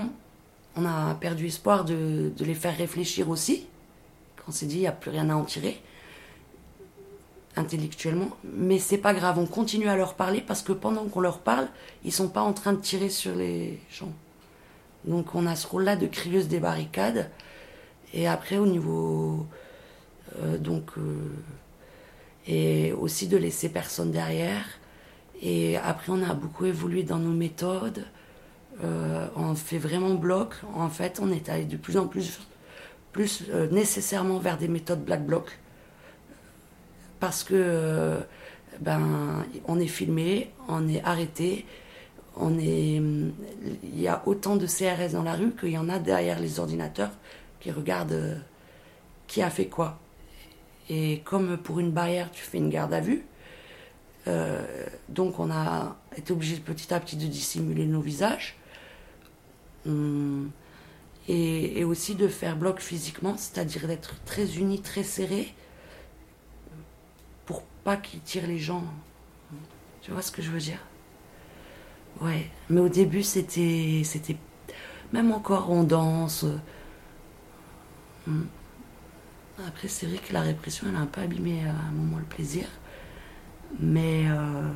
[0.75, 3.67] on a perdu espoir de, les faire réfléchir aussi.
[4.37, 5.81] Quand on s'est dit, il n'y a plus rien à en tirer
[7.55, 11.37] intellectuellement, mais c'est pas grave, on continue à leur parler parce que pendant qu'on leur
[11.37, 11.67] parle,
[12.03, 14.11] ils sont pas en train de tirer sur les gens.
[15.05, 17.29] Donc on a ce rôle-là de crieuse des barricades.
[18.11, 19.45] Et après au niveau
[20.39, 21.29] euh, donc euh,
[22.47, 24.65] et aussi de laisser personne derrière.
[25.41, 28.05] Et après, on a beaucoup évolué dans nos méthodes.
[28.83, 30.55] Euh, on fait vraiment bloc.
[30.75, 32.39] En fait, on est allé de plus en plus,
[33.11, 35.59] plus euh, nécessairement vers des méthodes black bloc.
[37.19, 38.19] Parce que, euh,
[38.81, 41.65] ben, on est filmé, on est arrêté,
[42.35, 45.99] on est, il y a autant de CRS dans la rue qu'il y en a
[45.99, 47.11] derrière les ordinateurs
[47.59, 48.41] qui regardent
[49.27, 49.99] qui a fait quoi.
[50.89, 53.25] Et comme pour une barrière, tu fais une garde à vue,
[55.07, 58.57] donc on a été obligé petit à petit de dissimuler nos visages.
[59.85, 60.51] Hum,
[61.27, 65.53] et, aussi de faire bloc physiquement, c'est-à-dire d'être très unis, très serrés,
[67.45, 68.83] pour pas qu'ils tirent les gens.
[70.01, 70.79] Tu vois ce que je veux dire?
[72.21, 74.37] Ouais, mais au début c'était, c'était
[75.13, 76.45] même encore on danse.
[78.27, 78.47] Hum.
[79.67, 82.17] Après, c'est vrai que la répression, elle a un peu abîmé euh, à un moment
[82.17, 82.65] le plaisir.
[83.79, 84.25] Mais.
[84.27, 84.71] Euh,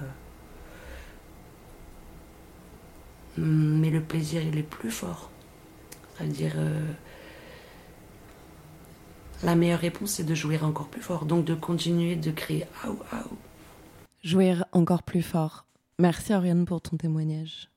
[3.38, 5.30] mais le plaisir, il est plus fort.
[6.16, 6.54] C'est-à-dire.
[6.58, 6.92] Euh,
[9.44, 11.26] la meilleure réponse, c'est de jouer encore plus fort.
[11.26, 13.38] Donc de continuer de crier aou, aou.
[14.24, 15.66] Jouer encore plus fort.
[16.00, 17.70] Merci Oriane pour ton témoignage.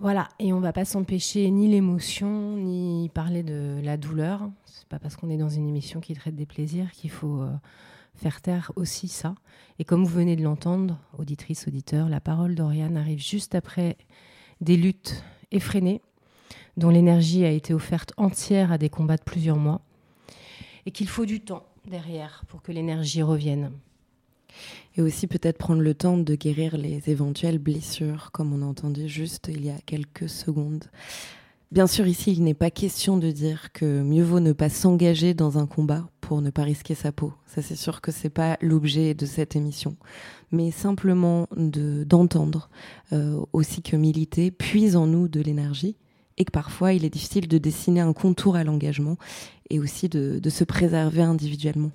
[0.00, 4.48] Voilà, et on va pas s'empêcher ni l'émotion, ni parler de la douleur.
[4.64, 7.50] C'est pas parce qu'on est dans une émission qui traite des plaisirs qu'il faut euh,
[8.18, 9.34] faire taire aussi ça.
[9.78, 13.96] Et comme vous venez de l'entendre, auditrice, auditeur, la parole d'Oriane arrive juste après
[14.60, 16.02] des luttes effrénées,
[16.76, 19.80] dont l'énergie a été offerte entière à des combats de plusieurs mois,
[20.86, 23.70] et qu'il faut du temps derrière pour que l'énergie revienne.
[24.96, 29.08] Et aussi peut-être prendre le temps de guérir les éventuelles blessures, comme on a entendu
[29.08, 30.84] juste il y a quelques secondes.
[31.70, 35.34] Bien sûr, ici, il n'est pas question de dire que mieux vaut ne pas s'engager
[35.34, 37.34] dans un combat pour ne pas risquer sa peau.
[37.46, 39.96] Ça, c'est sûr que c'est pas l'objet de cette émission,
[40.50, 42.70] mais simplement de d'entendre
[43.12, 45.96] euh, aussi que militer puise en nous de l'énergie
[46.38, 49.18] et que parfois il est difficile de dessiner un contour à l'engagement
[49.68, 51.90] et aussi de se préserver individuellement.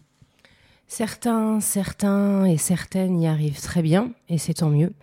[0.88, 4.93] Certains, certains et certaines y arrivent très bien, et c'est tant mieux.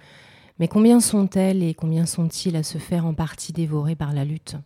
[0.60, 4.56] Mais combien sont-elles et combien sont-ils à se faire en partie dévorer par la lutte?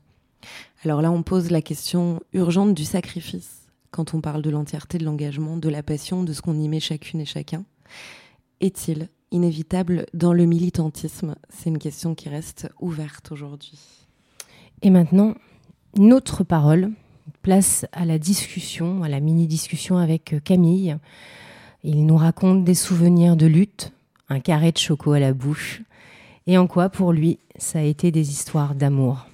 [0.85, 5.05] Alors là, on pose la question urgente du sacrifice quand on parle de l'entièreté de
[5.05, 7.65] l'engagement, de la passion, de ce qu'on y met chacune et chacun.
[8.61, 11.37] Est-il inévitable dans le militantisme?
[11.49, 13.79] C'est une question qui reste ouverte aujourd'hui.
[14.83, 15.37] Et maintenant,
[15.97, 16.91] notre parole,
[17.43, 20.97] place à la discussion, à la mini-discussion avec Camille.
[21.85, 23.93] Il nous raconte des souvenirs de lutte,
[24.29, 25.83] un carré de choco à la bouche,
[26.47, 29.27] et en quoi pour lui ça a été des histoires d'amour.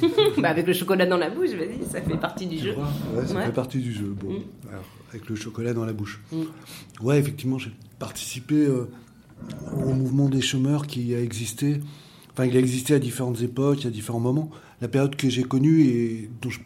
[0.38, 2.74] bah avec le chocolat dans la bouche, vas-y, ça fait partie du jeu.
[3.14, 4.14] Ouais, ça fait partie du jeu.
[4.18, 4.68] Bon, Mm.
[4.70, 6.20] alors, avec le chocolat dans la bouche.
[6.30, 6.42] Mm.
[7.02, 8.88] Ouais, effectivement, j'ai participé euh,
[9.74, 11.80] au mouvement des chômeurs qui a existé.
[12.32, 14.50] Enfin, il a existé à différentes époques, à différents moments.
[14.80, 16.60] La période que j'ai connue et dont je-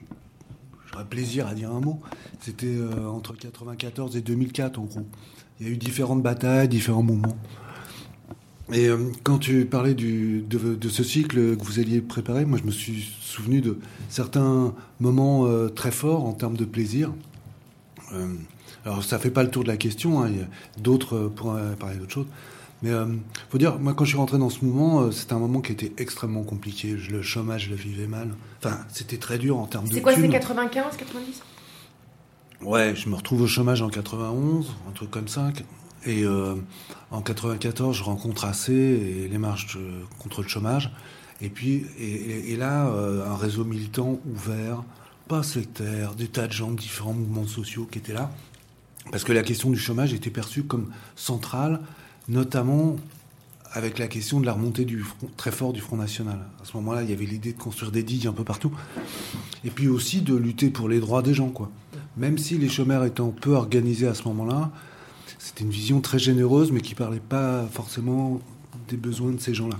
[0.92, 2.00] j'aurais plaisir à dire un mot,
[2.40, 5.06] c'était euh, entre 94 et 2004 en gros.
[5.62, 7.36] Il y a eu différentes batailles, différents mouvements.
[8.72, 12.58] Et euh, quand tu parlais du, de, de ce cycle que vous alliez préparer, moi
[12.58, 17.12] je me suis souvenu de certains moments euh, très forts en termes de plaisir.
[18.12, 18.26] Euh,
[18.84, 20.46] alors ça fait pas le tour de la question, hein, il y a
[20.80, 22.26] d'autres pour parler d'autre chose.
[22.82, 23.06] Mais euh,
[23.50, 25.70] faut dire, moi quand je suis rentré dans ce mouvement, euh, c'était un moment qui
[25.70, 26.96] était extrêmement compliqué.
[26.98, 28.30] Je- le chômage, je le vivais mal.
[28.58, 29.94] Enfin, c'était très dur en termes de.
[29.94, 30.32] C'est quoi, c'est thunes.
[30.32, 31.42] 95, 90
[32.64, 35.50] Ouais, je me retrouve au chômage en 91, un truc comme ça.
[36.06, 36.54] Et euh,
[37.10, 39.78] en 94, je rencontre AC et les marches
[40.20, 40.92] contre le chômage.
[41.40, 44.84] Et puis, et, là, euh, un réseau militant ouvert,
[45.26, 48.30] pas sectaire, des tas de gens différents mouvements sociaux qui étaient là.
[49.10, 51.80] Parce que la question du chômage était perçue comme centrale,
[52.28, 52.96] notamment
[53.72, 54.86] avec la question de la remontée
[55.36, 56.38] très fort du Front National.
[56.62, 58.70] À ce moment-là, il y avait l'idée de construire des digues un peu partout.
[59.64, 61.68] Et puis aussi de lutter pour les droits des gens, quoi.
[62.16, 64.70] Même si les chômeurs étant peu organisés à ce moment-là,
[65.38, 68.40] c'était une vision très généreuse, mais qui parlait pas forcément
[68.88, 69.78] des besoins de ces gens-là.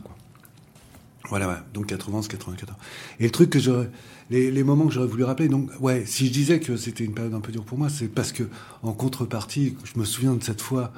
[1.28, 1.56] Voilà, ouais.
[1.72, 2.76] Donc 91, 94.
[3.20, 3.88] Et le truc que
[4.30, 7.34] les, moments que j'aurais voulu rappeler, donc, ouais, si je disais que c'était une période
[7.34, 8.44] un peu dure pour moi, c'est parce que,
[8.82, 10.92] en contrepartie, je me souviens de cette fois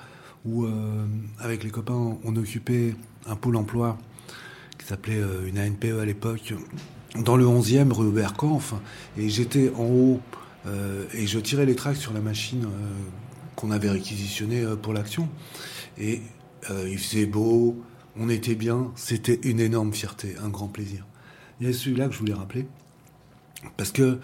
[0.44, 1.06] où, euh,
[1.38, 2.94] avec les copains, on occupait
[3.26, 3.98] un pôle emploi
[4.78, 6.54] qui s'appelait euh, une ANPE à l'époque,
[7.16, 8.74] dans le 11e rue Hubert Kampf,
[9.16, 10.20] et j'étais en haut,
[10.66, 12.68] euh, et je tirais les tracts sur la machine euh,
[13.56, 15.28] qu'on avait réquisitionnée euh, pour l'action.
[15.98, 16.22] Et
[16.86, 17.84] il faisait beau,
[18.16, 21.06] on était bien, c'était une énorme fierté, un grand plaisir.
[21.60, 22.66] Il y a celui-là que je voulais rappeler,
[23.76, 24.18] parce que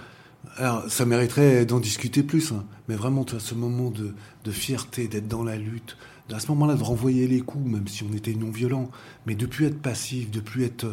[0.56, 4.50] alors, ça mériterait d'en discuter plus, hein, mais vraiment, tu as ce moment de, de
[4.50, 5.98] fierté, d'être dans la lutte,
[6.32, 8.90] à ce moment-là, de renvoyer les coups, même si on était non violent,
[9.26, 10.86] mais de plus être passif, de plus être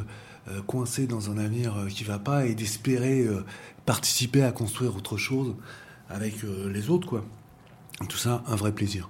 [0.66, 3.44] coincé dans un avenir euh, qui va pas et d'espérer euh,
[3.86, 5.56] participer à construire autre chose
[6.10, 7.26] avec euh, les autres, quoi.
[8.08, 9.10] Tout ça, un vrai plaisir.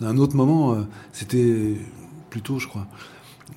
[0.00, 1.76] Un autre moment, euh, c'était
[2.30, 2.86] plutôt, je crois,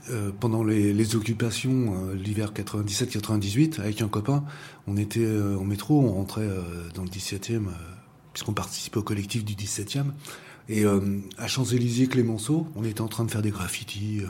[0.09, 4.43] euh, pendant les, occupations, euh, l'hiver 97-98, avec un copain,
[4.87, 6.61] on était euh, en métro, on rentrait euh,
[6.93, 7.71] dans le 17e, euh,
[8.33, 10.05] puisqu'on participait au collectif du 17e.
[10.67, 14.21] Et euh, à Champs-Élysées, Clémenceau, on était en train de faire des graffitis.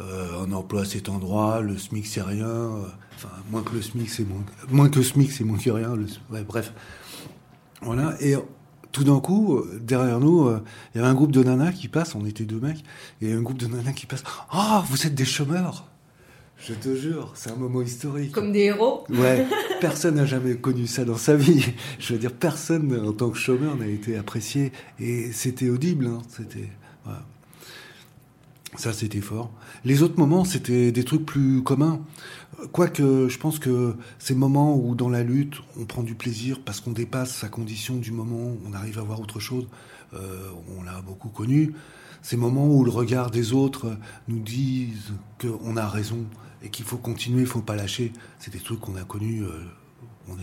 [0.00, 2.46] Euh, un emploi à cet endroit, le SMIC c'est rien.
[2.46, 2.82] euh,
[3.16, 5.94] Enfin, moins que le SMIC c'est moins, moins que le SMIC c'est moins que rien.
[5.94, 6.72] le- ouais, bref.
[7.82, 8.14] Voilà.
[8.20, 8.34] Et
[8.92, 10.62] tout d'un coup, euh, derrière nous, euh,
[10.94, 12.82] il y avait un groupe de nanas qui passe, on était deux mecs,
[13.20, 14.22] et un groupe de nanas qui passe.
[14.50, 15.86] Ah, vous êtes des chômeurs
[16.56, 18.32] Je te jure, c'est un moment historique.
[18.32, 19.46] Comme des héros Ouais,
[19.80, 21.64] personne n'a jamais connu ça dans sa vie.
[21.98, 24.72] Je veux dire, personne en tant que chômeur n'a été apprécié.
[24.98, 26.68] Et c'était audible, hein, c'était.
[27.04, 27.22] voilà.
[28.76, 29.50] Ça, c'était fort.
[29.84, 32.00] Les autres moments, c'était des trucs plus communs.
[32.72, 36.80] Quoique, je pense que ces moments où, dans la lutte, on prend du plaisir parce
[36.80, 39.66] qu'on dépasse sa condition du moment, on arrive à voir autre chose,
[40.14, 41.74] euh, on l'a beaucoup connu.
[42.22, 43.96] Ces moments où le regard des autres
[44.28, 46.26] nous disent qu'on a raison
[46.62, 49.42] et qu'il faut continuer, il faut pas lâcher, c'est des trucs qu'on a connus.
[49.42, 49.64] euh,
[50.28, 50.36] on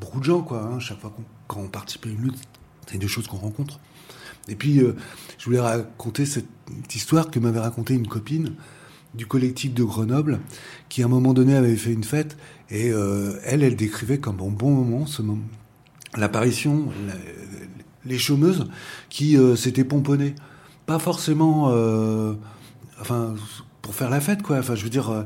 [0.00, 0.62] beaucoup de gens, quoi.
[0.62, 2.38] hein, chaque fois qu'on quand on participe à une lutte,
[2.86, 3.78] c'est des choses qu'on rencontre.
[4.48, 4.94] Et puis, euh,
[5.38, 6.46] je voulais raconter cette
[6.94, 8.54] histoire que m'avait racontée une copine
[9.14, 10.40] du collectif de Grenoble,
[10.88, 12.36] qui à un moment donné avait fait une fête,
[12.70, 15.44] et euh, elle, elle décrivait comme un bon moment ce moment,
[16.16, 17.14] l'apparition, la-
[18.06, 18.68] les chômeuses
[19.08, 20.34] qui euh, s'étaient pomponnées.
[20.84, 21.68] Pas forcément,
[23.00, 23.34] enfin,
[23.80, 24.58] pour faire la fête, quoi.
[24.58, 25.24] Enfin, je veux dire,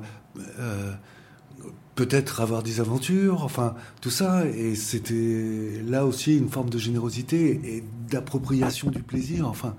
[1.99, 4.47] peut-être avoir des aventures, enfin tout ça.
[4.47, 9.75] Et c'était là aussi une forme de générosité et d'appropriation du plaisir, enfin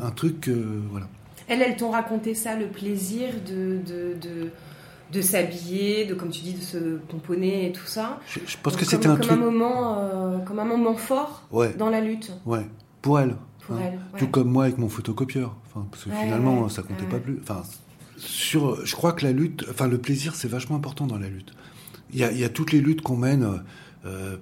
[0.00, 0.48] un truc,
[0.90, 1.08] voilà.
[1.48, 4.50] Elles, elles t'ont raconté ça, le plaisir de, de, de,
[5.12, 6.78] de s'habiller, de, comme tu dis, de se
[7.08, 8.20] pomponner et tout ça?
[8.28, 9.32] Je, pense que c'était un comme truc...
[9.32, 11.42] Un moment, euh, comme un moment fort
[11.76, 12.32] dans la lutte?
[12.46, 12.66] Ouais,
[13.02, 13.34] pour elle.
[13.66, 15.56] Pour elle, Tout comme moi avec mon photocopieur.
[15.66, 17.38] Enfin, parce que finalement, ça comptait pas plus.
[17.42, 17.62] Enfin,
[18.24, 21.52] sur, je crois que la lutte, enfin, le plaisir, c'est vachement important dans la lutte.
[22.12, 23.62] Il y a, il toutes les luttes qu'on mène.
[24.04, 24.36] Euh,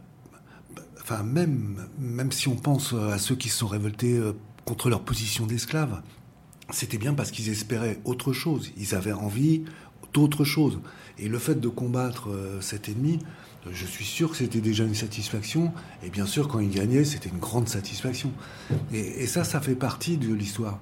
[1.01, 4.33] enfin, même, même si on pense à ceux qui se sont révoltés euh,
[4.64, 6.03] contre leur position d'esclave,
[6.70, 8.70] c'était bien parce qu'ils espéraient autre chose.
[8.76, 9.64] Ils avaient envie
[10.12, 10.81] d'autre chose.
[11.18, 13.18] Et le fait de combattre euh, cet ennemi,
[13.66, 15.72] euh, je suis sûr que c'était déjà une satisfaction.
[16.03, 18.33] Et bien sûr, quand ils gagnaient, c'était une grande satisfaction.
[18.93, 20.78] Et, ça, ça fait partie de l'histoire.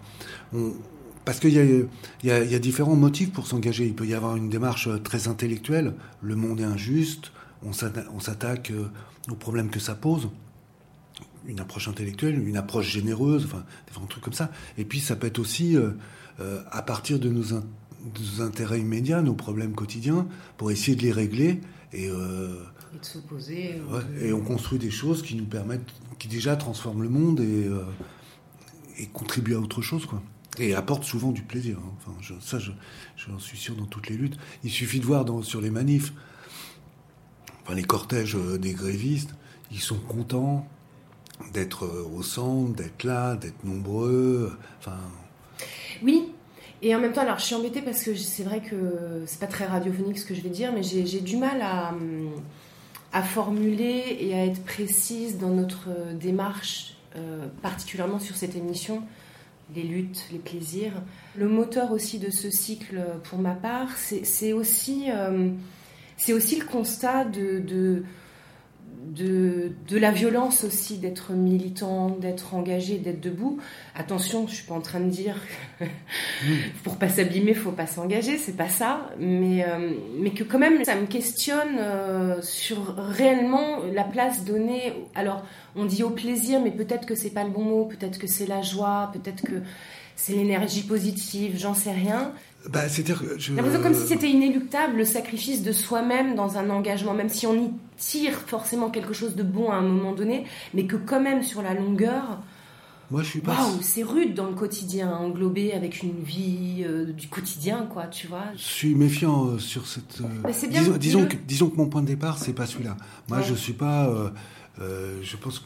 [1.29, 3.85] Parce qu'il y, y, a différents motifs pour s'engager.
[3.85, 5.93] Il peut y avoir une démarche euh, très intellectuelle.
[6.23, 7.33] Le monde est injuste.
[7.63, 8.73] On s'attaque
[9.31, 10.31] aux problèmes que ça pose
[11.47, 14.51] une approche intellectuelle, une approche généreuse, enfin, des trucs comme ça.
[14.79, 15.91] Et puis, ça peut être aussi euh,
[16.41, 17.53] euh, à partir de nos,
[18.41, 20.27] intérêts immédiats, nos problèmes quotidiens,
[20.57, 21.61] pour essayer de les régler.
[21.93, 22.55] Et, euh,
[22.95, 23.83] et de s'opposer.
[24.19, 27.69] et on construit des choses qui nous permettent, qui déjà transforment le monde et,
[28.99, 30.23] et contribuent à autre chose, quoi.
[30.61, 31.79] Et apportent souvent du plaisir.
[31.79, 31.93] Hein.
[31.99, 34.37] Enfin, ça, j'en suis sûr dans toutes les luttes.
[34.65, 36.13] Il suffit de voir sur les manifs,
[37.63, 39.35] enfin, les cortèges des grévistes,
[39.71, 40.67] ils sont contents
[41.53, 44.57] d'être euh, au centre, d'être là, d'être nombreux.
[44.79, 44.99] Enfin.
[46.03, 46.33] Oui.
[46.81, 49.49] Et en même temps, alors je suis embêtée parce que c'est vrai que c'est pas
[49.49, 51.93] très radiophonique ce que je vais dire, mais j'ai du mal à,
[53.13, 59.03] à, formuler et à être précise dans notre démarche, euh, particulièrement sur cette émission,
[59.75, 61.03] les luttes, les plaisirs.
[61.37, 65.51] Le moteur aussi de ce cycle, pour ma part, c'est aussi, euh,
[66.29, 68.05] aussi le constat de,
[69.07, 73.59] de, la violence aussi d'être militant, d'être engagé, d'être debout.
[73.95, 75.37] Attention, je suis pas en train de dire
[76.85, 79.91] pour pas s'abîmer, faut pas s'engager, c'est pas ça, mais euh,
[80.21, 84.95] mais que quand même ça me questionne euh, sur réellement la place donnée.
[85.15, 85.45] Alors
[85.77, 88.47] on dit au plaisir, mais peut-être que c'est pas le bon mot, peut-être que c'est
[88.47, 89.63] la joie, peut-être que
[90.19, 92.33] c'est l'énergie positive, j'en sais rien.
[92.69, 93.55] Bah, c'est-à-dire je...
[93.55, 97.71] comme si c'était inéluctable le sacrifice de soi-même dans un engagement, même si on y
[97.97, 100.45] tire forcément quelque chose de bon à un moment donné,
[100.75, 102.41] mais que quand même sur la longueur.
[103.11, 103.55] Moi, je suis pas.
[103.55, 108.27] Waouh, c'est rude dans le quotidien, englobé avec une vie euh, du quotidien, quoi, tu
[108.27, 108.45] vois.
[108.55, 110.21] Je suis méfiant euh, sur cette.
[110.21, 112.97] Euh, bien disons, disons, que, disons, que, mon point de départ, c'est pas celui-là.
[113.29, 114.13] Moi, je suis pas.
[114.79, 115.65] je pense que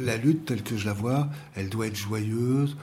[0.00, 2.76] la lutte telle que je la vois, elle doit être joyeuse.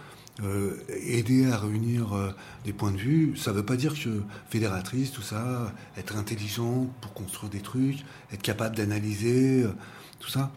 [0.43, 2.31] Euh, aider à réunir euh,
[2.65, 6.87] des points de vue, ça ne veut pas dire que fédératrice, tout ça, être intelligent
[6.99, 9.73] pour construire des trucs, être capable d'analyser, euh,
[10.19, 10.51] tout ça.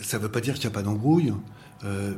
[0.00, 1.34] Ça ne veut pas dire qu'il n'y a pas d'embrouille,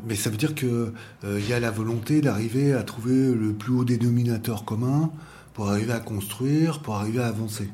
[0.07, 0.93] mais ça veut dire qu'il
[1.25, 5.11] y a la volonté d'arriver à trouver le plus haut dénominateur commun
[5.53, 7.69] pour arriver à construire, pour arriver à avancer.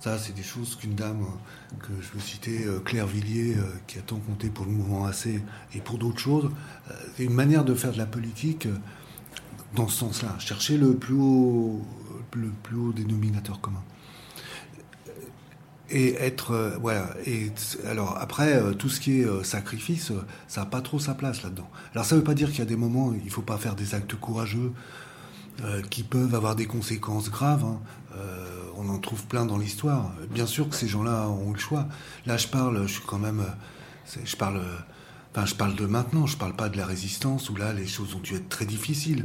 [0.00, 1.26] Ça, c'est des choses qu'une dame
[1.78, 5.04] que je veux citer, euh, Claire Villiers, euh, qui a tant compté pour le mouvement
[5.04, 5.26] AC
[5.74, 6.50] et pour d'autres choses,
[6.90, 8.66] euh, c'est une manière de faire de la politique
[9.76, 11.82] dans ce sens-là, chercher le plus haut,
[12.34, 13.82] le plus haut dénominateur commun.
[15.90, 17.14] Et être, voilà.
[17.26, 17.52] Et
[17.86, 20.12] alors après, tout ce qui est sacrifice,
[20.46, 21.68] ça n'a pas trop sa place là-dedans.
[21.92, 23.42] Alors ça ne veut pas dire qu'il y a des moments, où il ne faut
[23.42, 24.72] pas faire des actes courageux
[25.90, 27.64] qui peuvent avoir des conséquences graves.
[27.64, 27.80] Hein
[28.80, 30.12] on en trouve plein dans l'histoire.
[30.30, 31.86] Bien sûr que ces gens-là ont eu le choix.
[32.26, 33.44] Là, je parle, je suis quand même,
[34.24, 34.60] je parle,
[35.34, 36.26] enfin, je parle de maintenant.
[36.26, 39.22] Je parle pas de la résistance où là, les choses ont dû être très difficiles.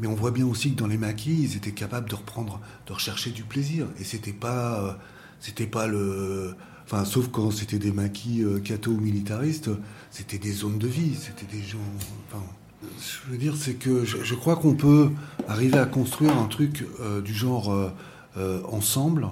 [0.00, 2.92] Mais on voit bien aussi que dans les maquis, ils étaient capables de reprendre, de
[2.92, 3.86] rechercher du plaisir.
[3.98, 4.98] Et c'était pas,
[5.40, 9.70] c'était pas le, enfin, sauf quand c'était des maquis euh, catho-militaristes,
[10.10, 11.78] c'était des zones de vie, c'était des gens,
[12.28, 12.42] enfin.
[12.82, 15.10] Je veux dire, c'est que je, crois qu'on peut
[15.48, 17.90] arriver à construire un truc euh, du genre euh, euh,
[18.36, 19.28] ensemble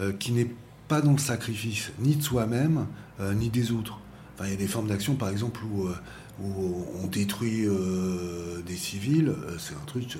[0.00, 0.50] euh, qui n'est
[0.88, 2.86] pas dans le sacrifice ni de soi-même
[3.20, 4.00] euh, ni des autres.
[4.34, 5.88] Enfin, il y a des formes d'action, par exemple, où,
[6.42, 7.64] on détruit
[8.66, 9.32] des civils.
[9.60, 10.18] c'est un truc,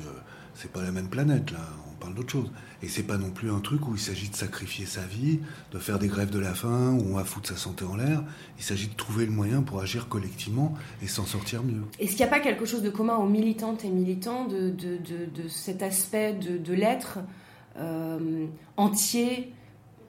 [0.54, 1.58] c'est pas la même planète là.
[1.90, 2.50] On parle d'autre chose.
[2.84, 5.40] Et c'est pas non plus un truc où il s'agit de sacrifier sa vie,
[5.72, 8.22] de faire des grèves de la faim, où on va foutre sa santé en l'air.
[8.58, 11.82] Il s'agit de trouver le moyen pour agir collectivement et s'en sortir mieux.
[11.98, 14.98] Est-ce qu'il n'y a pas quelque chose de commun aux militantes et militants de, de,
[14.98, 17.22] de, cet aspect de, l'être euh,
[18.76, 19.52] entier,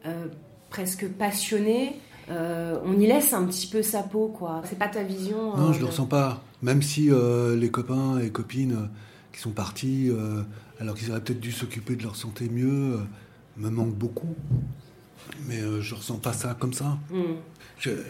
[0.05, 0.27] euh,
[0.69, 1.99] presque passionné,
[2.29, 4.61] euh, on y laisse un petit peu sa peau, quoi.
[4.65, 5.55] C'est pas ta vision.
[5.57, 6.43] Non, je le ressens pas.
[6.61, 7.09] Même si
[7.57, 8.89] les copains et copines
[9.31, 10.09] qui sont partis,
[10.79, 12.97] alors qu'ils auraient peut-être dû s'occuper de leur santé mieux,
[13.57, 14.33] me manquent beaucoup.
[15.47, 16.97] Mais euh, je ressens pas ça comme ça.
[17.79, 18.03] Je- euh,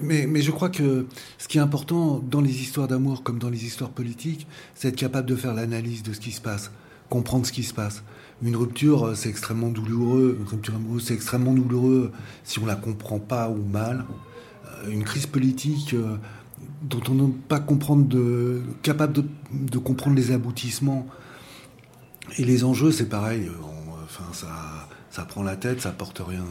[0.00, 1.06] mais, mais je crois que
[1.38, 4.96] ce qui est important dans les histoires d'amour comme dans les histoires politiques, c'est être
[4.96, 6.70] capable de faire l'analyse de ce qui se passe,
[7.10, 8.02] comprendre ce qui se passe.
[8.42, 10.38] Une rupture, euh, c'est extrêmement douloureux.
[10.40, 12.10] Une rupture amoureuse, c'est extrêmement douloureux
[12.44, 14.06] si on la comprend pas ou mal.
[14.84, 16.16] Euh, Une crise politique euh,
[16.82, 18.06] dont on n'est pas comprendre
[18.82, 19.12] capable
[19.52, 21.06] de, comprendre les aboutissements
[22.38, 23.50] et les enjeux, c'est pareil.
[24.04, 24.48] Enfin, ça,
[25.10, 26.44] ça prend la tête, ça porte rien.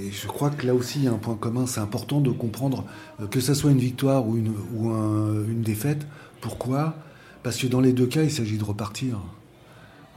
[0.00, 1.66] Et je crois que là aussi, il y a un point commun.
[1.66, 2.84] C'est important de comprendre
[3.20, 6.06] euh, que ça soit une victoire ou une, ou un- une défaite.
[6.40, 6.94] Pourquoi?
[7.42, 9.18] Parce que dans les deux cas, il s'agit de repartir.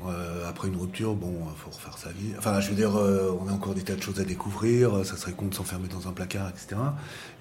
[0.09, 2.33] Euh, après une rupture, bon, il faut refaire sa vie.
[2.37, 4.93] Enfin, je veux dire, euh, on a encore des tas de choses à découvrir.
[4.97, 6.75] euh, Ça serait con de s'enfermer dans un placard, etc.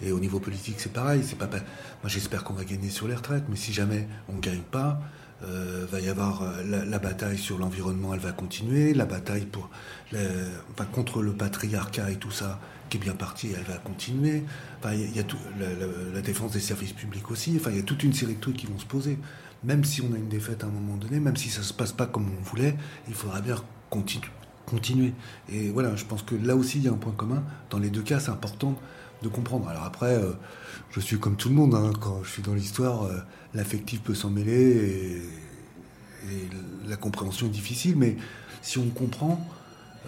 [0.03, 1.23] Et au niveau politique, c'est pareil.
[1.27, 4.35] C'est pas, pa- Moi, j'espère qu'on va gagner sur les retraites, mais si jamais on
[4.37, 5.01] ne gagne pas,
[5.45, 8.95] euh, va y avoir euh, la, bataille sur l'environnement, elle va continuer.
[8.95, 9.69] La bataille pour,
[10.13, 12.61] enfin, contre le patriarcat et tout ça,
[12.91, 14.45] qui est bien parti, elle va continuer.
[14.79, 17.57] Enfin, il y a- tout, la- la défense des services publics aussi.
[17.61, 19.19] Enfin, il y a toute une série de trucs qui vont se poser.
[19.65, 21.93] Même si on a une défaite à un moment donné, même si ça se passe
[21.93, 22.77] pas comme on voulait,
[23.09, 23.57] il faudra bien
[23.91, 24.31] continu-
[24.67, 25.13] continuer.
[25.49, 27.45] Et voilà, je pense que là aussi, il y a un point commun.
[27.71, 28.77] Dans les deux cas, c'est important
[29.23, 29.69] de comprendre.
[29.69, 30.33] Alors après, euh,
[30.91, 31.75] je suis comme tout le monde.
[31.75, 33.19] hein, quand je suis dans l'histoire, euh,
[33.55, 35.17] l'affectif peut s'en mêler et,
[36.33, 36.49] et
[36.89, 37.97] la compréhension est difficile.
[37.97, 38.17] Mais
[38.63, 39.47] si on comprend,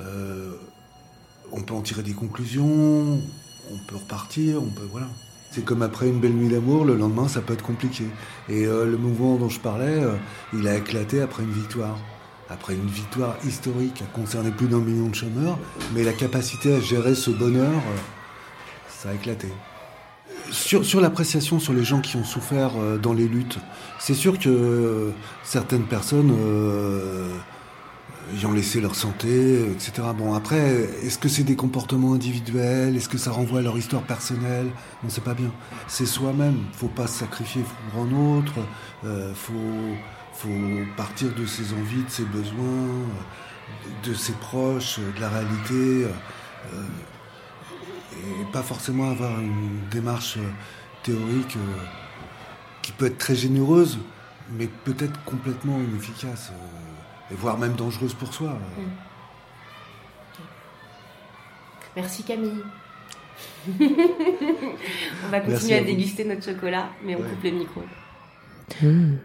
[0.01, 0.55] euh,
[1.53, 3.21] on peut en tirer des conclusions,
[3.71, 5.09] on peut repartir, on peut voilà.
[5.55, 8.03] C'est comme après une belle nuit d'amour, le lendemain ça peut être compliqué.
[8.49, 10.17] Et euh, le mouvement dont je parlais, euh,
[10.53, 11.97] il a éclaté après une victoire.
[12.51, 15.57] Après une victoire historique qui a concerné plus d'un million de chômeurs,
[15.95, 17.99] mais la capacité à gérer ce bonheur, euh,
[18.89, 19.47] ça a éclaté.
[20.51, 23.59] Sur, sur l'appréciation sur les gens qui ont souffert dans les luttes,
[24.01, 25.13] c'est sûr que
[25.45, 26.35] certaines personnes
[28.33, 30.09] euh, y ont laissé leur santé, etc.
[30.17, 32.97] Bon, après, est-ce que c'est des comportements individuels?
[32.97, 34.71] Est-ce que ça renvoie à leur histoire personnelle?
[35.03, 35.53] On ne sait pas bien.
[35.87, 36.69] C'est soi-même.
[36.73, 37.63] faut pas se sacrifier
[37.93, 38.55] pour un autre.
[39.05, 39.53] Euh, faut,
[40.33, 40.49] faut
[40.97, 46.07] partir de ses envies, de ses besoins, euh, de ses proches, euh, de la réalité.
[46.73, 46.83] euh,
[48.17, 50.51] et pas forcément avoir une démarche euh,
[51.03, 51.83] théorique euh,
[52.83, 53.99] qui peut être très généreuse,
[54.51, 56.94] mais peut-être complètement inefficace, euh,
[57.31, 58.59] et voire même dangereuse pour soi.
[61.97, 62.63] Merci Camille.
[63.69, 67.29] on va continuer Merci à, déguster notre chocolat, mais on Ouais.
[67.31, 67.83] coupe le micro.
[68.83, 69.19] Allez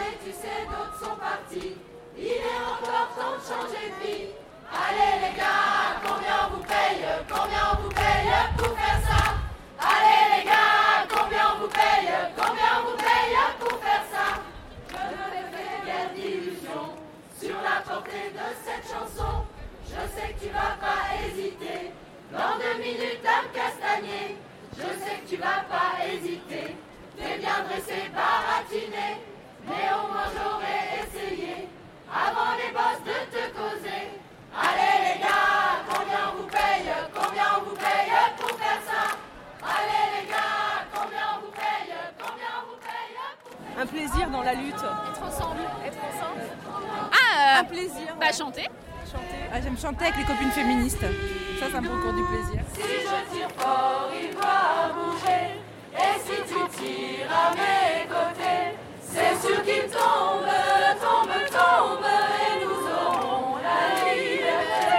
[0.00, 1.76] Allez, tu sais, d'autres sont partis.
[2.16, 4.26] Il est encore temps de changer de vie.
[4.72, 7.04] Allez les gars, combien on vous paye?
[7.28, 9.34] Combien on vous paye pour faire ça?
[9.78, 12.08] Allez les gars, combien on vous paye?
[12.36, 14.40] Combien on vous paye pour faire ça?
[14.88, 16.90] Je ne me fais guère d'illusions
[17.38, 19.44] sur la portée de cette chanson.
[19.84, 21.92] Je sais que tu vas pas hésiter.
[22.32, 24.36] Dans deux minutes à me castagner.
[24.76, 26.76] Je sais que tu vas pas hésiter.
[27.16, 29.18] T'es bien dressé, baratiné.
[29.66, 31.68] Mais au moins j'aurais essayé.
[32.12, 34.10] Avant les boss de te causer.
[34.56, 39.16] Allez les gars, combien on vous paye Combien on vous paye pour faire ça?
[39.62, 44.54] Allez les gars, combien on vous paye Combien on vous paye Un plaisir dans la
[44.54, 44.74] lutte.
[44.74, 46.42] Être ensemble, être ensemble.
[47.12, 48.16] Ah, un plaisir.
[48.18, 48.68] Bah chanter.
[49.10, 49.40] Chanter.
[49.52, 51.04] Ah, J'aime chanter avec les copines féministes.
[51.60, 52.60] Ça, ça me procure du plaisir.
[52.74, 55.60] Si je tire fort, il va bouger.
[55.94, 58.76] Et si tu tires à mes côtés,
[59.12, 60.50] c'est sûr qu'il tombe,
[61.00, 64.96] tombe, tombe, et nous aurons la liberté.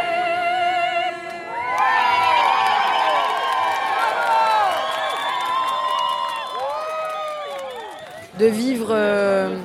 [8.40, 9.56] de vivre euh,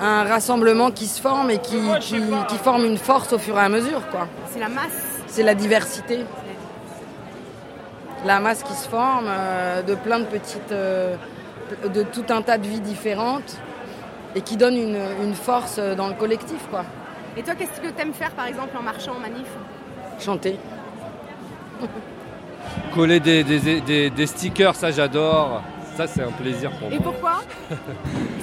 [0.00, 3.62] un rassemblement qui se forme et qui, qui, qui forme une force au fur et
[3.62, 4.08] à mesure.
[4.10, 4.26] quoi.
[4.50, 5.06] C'est la masse.
[5.26, 6.20] C'est la diversité.
[8.24, 10.72] La masse qui se forme euh, de plein de petites.
[10.72, 11.16] euh,
[11.94, 13.56] de tout un tas de vies différentes
[14.34, 16.60] et qui donne une, une force dans le collectif.
[16.70, 16.84] quoi.
[17.36, 19.46] Et toi, qu'est-ce que t'aimes faire par exemple en marchant en manif?
[20.18, 20.56] Chanter.
[22.94, 25.62] Coller des, des- des- des stickers, ça j'adore.
[25.96, 27.02] Ça, c'est un plaisir pour Et moi.
[27.04, 27.40] pourquoi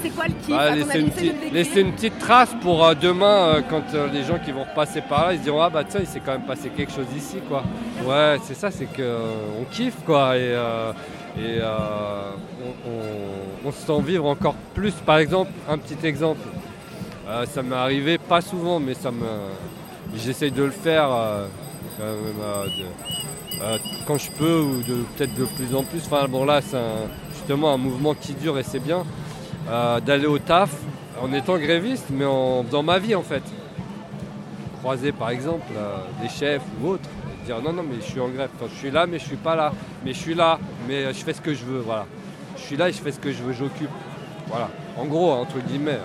[0.03, 1.85] C'est quoi le kiff Bah, laisser, une petite, le laisser décrire.
[1.87, 3.25] une petite trace pour euh, demain,
[3.55, 5.83] euh, quand euh, les gens qui vont repasser par là, ils se diront Ah bah
[5.87, 7.63] tiens, il s'est quand même passé quelque chose ici, quoi.
[8.05, 10.37] Ouais, c'est ça, c'est qu'on kiffe, quoi.
[10.37, 10.51] Et,
[11.39, 14.93] et on, on- on se sent vivre encore plus.
[14.93, 16.41] Par exemple, un petit exemple.
[17.47, 19.25] Ça m'est arrivé pas souvent, mais ça me.
[20.15, 21.09] J'essaye de le faire
[21.97, 26.01] quand même, de- quand je peux ou de peut-être de plus en plus.
[26.05, 27.09] Enfin bon là c'est un-
[27.47, 29.05] justement un mouvement qui dure et c'est bien
[29.69, 30.69] euh, d'aller au taf
[31.21, 33.43] en étant gréviste mais en faisant ma vie en fait.
[34.79, 37.07] Croiser par exemple euh, des chefs ou autres
[37.45, 38.49] dire non non mais je suis en grève.
[38.57, 39.71] Enfin, je suis là mais je suis pas là.
[40.03, 42.05] Mais je suis là mais euh, je fais ce que je veux voilà.
[42.57, 43.89] Je suis là et je fais ce que je veux, j'occupe.
[44.47, 44.69] Voilà.
[44.97, 45.99] En gros entre guillemets.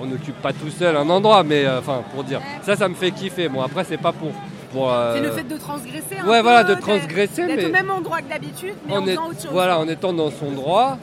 [0.00, 2.40] On n'occupe pas tout seul un endroit mais enfin pour dire.
[2.62, 3.48] Ça ça me fait kiffer.
[3.48, 4.30] Bon après c'est pas pour.
[4.76, 7.56] Pour euh, C'est le fait de transgresser un Ouais, peu, voilà, de d'être- transgresser, D'être
[7.56, 9.50] mais- au même endroit que d'habitude, mais en en, est- faisant autre chose.
[9.52, 10.98] voilà, en étant dans son droit,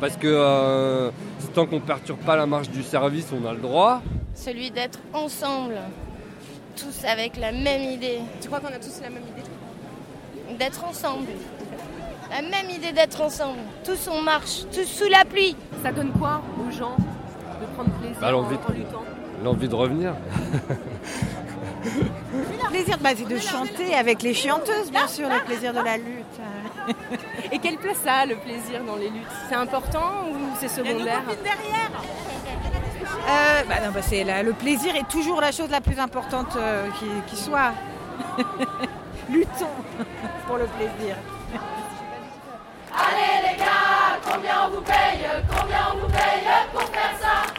[0.00, 1.10] parce que euh,
[1.54, 4.02] tant qu'on perturbe pas la marche du service, on a le droit.
[4.34, 5.76] Celui d'être ensemble,
[6.76, 8.18] tous avec la même idée.
[8.40, 10.56] Tu crois qu'on a tous la même idée?
[10.58, 11.26] D'être ensemble.
[12.30, 13.58] La même idée d'être ensemble.
[13.84, 15.56] Tous on marche, tous sous la pluie.
[15.82, 19.02] Ça donne quoi aux gens de prendre plaisir Bah, l'envie en, en de- luttant?
[19.44, 20.14] L'envie de revenir.
[21.86, 26.40] Le plaisir bah, de chanter avec les chanteuses, bien sûr, le plaisir de la lutte.
[27.52, 29.26] Et quelle place ça a le plaisir dans les luttes?
[29.48, 31.22] C'est important ou c'est secondaire?
[31.42, 31.90] derrière
[33.28, 36.54] Euh, bah non, bah, c'est la- le plaisir est toujours la chose la plus importante
[36.56, 37.72] euh, qui, qui soit.
[39.28, 39.66] Luttons
[40.46, 41.16] pour le plaisir.
[42.94, 45.26] Allez les gars, combien on vous paye?
[45.48, 47.52] Combien on vous paye pour faire ça?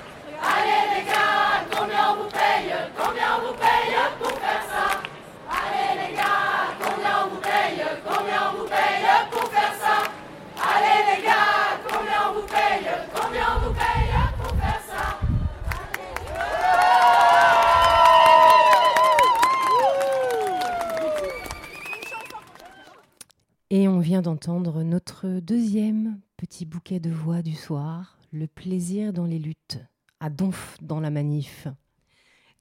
[23.70, 29.26] Et on vient d'entendre notre deuxième petit bouquet de voix du soir, le plaisir dans
[29.26, 29.80] les luttes,
[30.22, 31.68] à Donf dans la manif.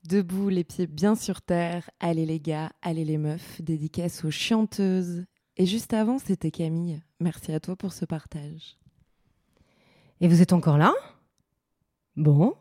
[0.09, 5.25] Debout, les pieds bien sur terre, allez les gars, allez les meufs, dédicace aux chanteuses.
[5.57, 7.01] Et juste avant, c'était Camille.
[7.21, 8.77] Merci à toi pour ce partage.
[10.21, 10.93] Et vous êtes encore là?
[12.17, 12.55] Bon,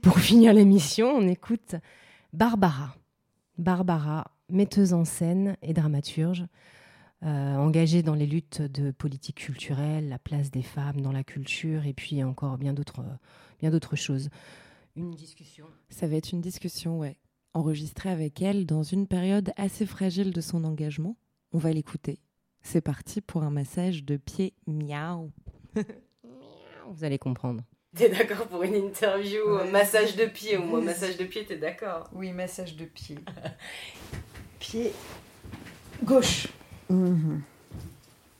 [0.00, 1.74] pour finir l'émission, on écoute
[2.32, 2.96] Barbara.
[3.58, 6.46] Barbara, metteuse en scène et dramaturge,
[7.24, 11.86] euh, engagée dans les luttes de politique culturelle, la place des femmes dans la culture
[11.86, 13.04] et puis encore bien d'autres,
[13.60, 14.28] bien d'autres choses.
[14.96, 15.66] Une discussion.
[15.88, 17.16] Ça va être une discussion, ouais,
[17.54, 21.16] enregistrée avec elle dans une période assez fragile de son engagement.
[21.52, 22.18] On va l'écouter.
[22.62, 25.30] C'est parti pour un massage de pied miaou.
[26.90, 27.62] Vous allez comprendre.
[27.94, 31.58] T'es d'accord pour une interview euh, massage de pied au moins massage de pied, t'es
[31.58, 32.08] d'accord?
[32.12, 33.18] Oui, massage de pied.
[34.58, 34.92] Pied
[36.02, 36.46] gauche.
[36.92, 37.40] Mhm.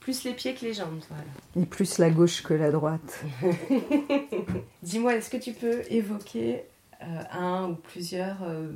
[0.00, 1.24] Plus les pieds que les jambes, voilà.
[1.56, 3.24] Et plus la gauche que la droite.
[4.82, 6.62] Dis-moi, est-ce que tu peux évoquer
[7.02, 8.72] euh, un ou plusieurs, euh,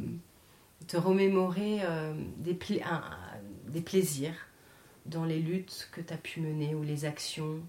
[0.86, 3.02] te remémorer euh, des, pla-
[3.68, 4.36] des plaisirs
[5.06, 7.60] dans les luttes que tu as pu mener ou les actions?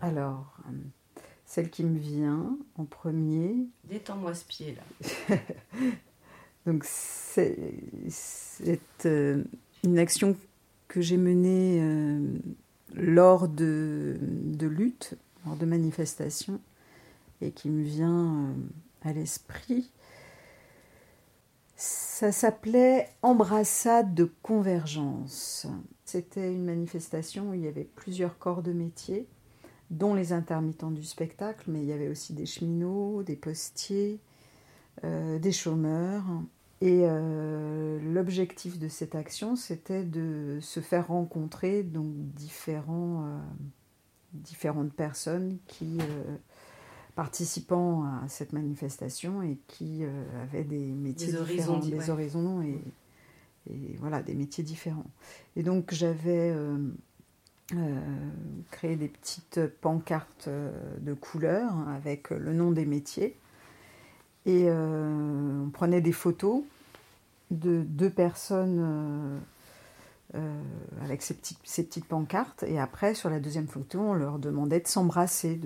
[0.00, 0.56] Alors,
[1.46, 4.76] celle qui me vient en premier, Détends-moi ce pied
[5.30, 5.36] là.
[6.66, 7.56] Donc c'est
[9.84, 10.36] une action
[10.92, 12.20] que j'ai menée euh,
[12.94, 15.14] lors de, de luttes,
[15.46, 16.60] lors de manifestations,
[17.40, 18.52] et qui me vient euh,
[19.00, 19.90] à l'esprit.
[21.76, 25.66] Ça s'appelait Embrassade de convergence.
[26.04, 29.26] C'était une manifestation où il y avait plusieurs corps de métier,
[29.90, 34.20] dont les intermittents du spectacle, mais il y avait aussi des cheminots, des postiers,
[35.04, 36.26] euh, des chômeurs.
[36.84, 43.38] Et euh, l'objectif de cette action, c'était de se faire rencontrer donc différents, euh,
[44.32, 46.36] différentes personnes qui euh,
[47.14, 50.02] participant à cette manifestation et qui
[50.42, 52.10] avaient des métiers Des différents, di- des ouais.
[52.10, 52.80] horizons et,
[53.70, 55.06] et voilà des métiers différents.
[55.54, 56.52] Et donc j'avais
[58.72, 60.48] créé des petites pancartes
[61.00, 63.36] de couleurs avec le nom des métiers.
[64.46, 66.64] Et on prenait des photos
[67.52, 69.38] de deux personnes euh,
[70.34, 70.62] euh,
[71.02, 72.64] avec ces petites, ces petites pancartes.
[72.66, 75.60] Et après, sur la deuxième photo, on leur demandait de s'embrasser,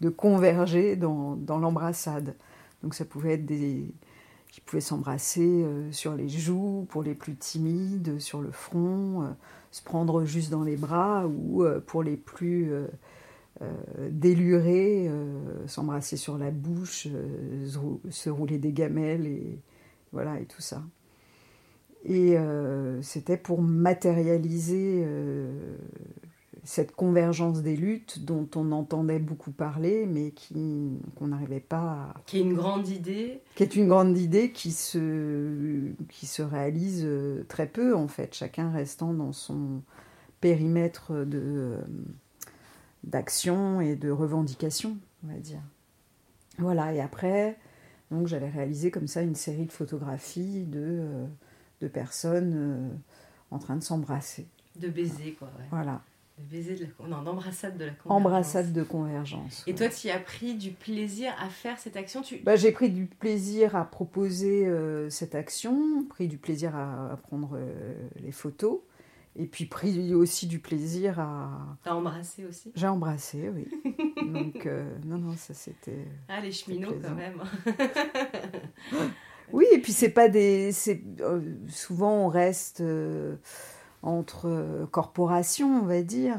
[0.00, 2.34] de, converger dans, l'embrassade.
[2.82, 3.86] Donc ça pouvait être des...
[4.56, 9.32] Ils pouvaient s'embrasser euh, sur les joues pour les plus timides, sur le front,
[9.70, 12.72] se prendre juste dans les bras, ou pour les plus...
[14.08, 15.10] délurer,
[15.66, 17.06] s'embrasser sur la bouche,
[18.08, 19.60] se rouler des gamelles et
[20.12, 20.82] voilà et tout ça.
[22.04, 22.36] Et
[23.02, 25.06] c'était pour matérialiser
[26.64, 32.14] cette convergence des luttes dont on entendait beaucoup parler, mais qui, qu'on n'arrivait pas à...
[32.26, 33.40] Qui est une grande idée.
[33.54, 38.34] Qui est une grande idée qui se, qui se réalise euh, très peu, en fait,
[38.34, 39.82] chacun restant dans son
[40.40, 41.80] périmètre de, euh,
[43.04, 45.62] d'action et de revendication, on va dire.
[46.58, 47.58] Voilà, et après,
[48.10, 51.26] donc j'avais réalisé comme ça une série de photographies de, euh,
[51.80, 52.98] de personnes
[53.50, 54.46] en train de s'embrasser.
[54.76, 55.48] De baiser, quoi.
[55.58, 55.64] Ouais.
[55.70, 56.02] Voilà.
[56.38, 57.08] De baiser de la...
[57.08, 58.26] Non, d'embrassade de la convergence.
[58.26, 59.64] Embrassade de convergence.
[59.66, 62.22] Et toi, tu as pris du plaisir à faire cette action?
[62.22, 62.36] Tu...
[62.38, 67.16] bah, J'ai pris du plaisir à proposer euh, cette action, pris du plaisir à, à
[67.16, 68.78] prendre euh, les photos,
[69.36, 71.76] et puis pris aussi du plaisir à...
[71.82, 72.72] T'as embrassé aussi?
[72.74, 73.68] J'ai embrassé, oui.
[74.32, 76.06] Donc, euh, non, non, ça c'était...
[76.28, 77.42] Ah, les cheminots quand même
[79.52, 80.72] Oui, et puis c'est pas des...
[81.68, 82.82] souvent on reste
[84.02, 86.38] entre corporations, on va dire.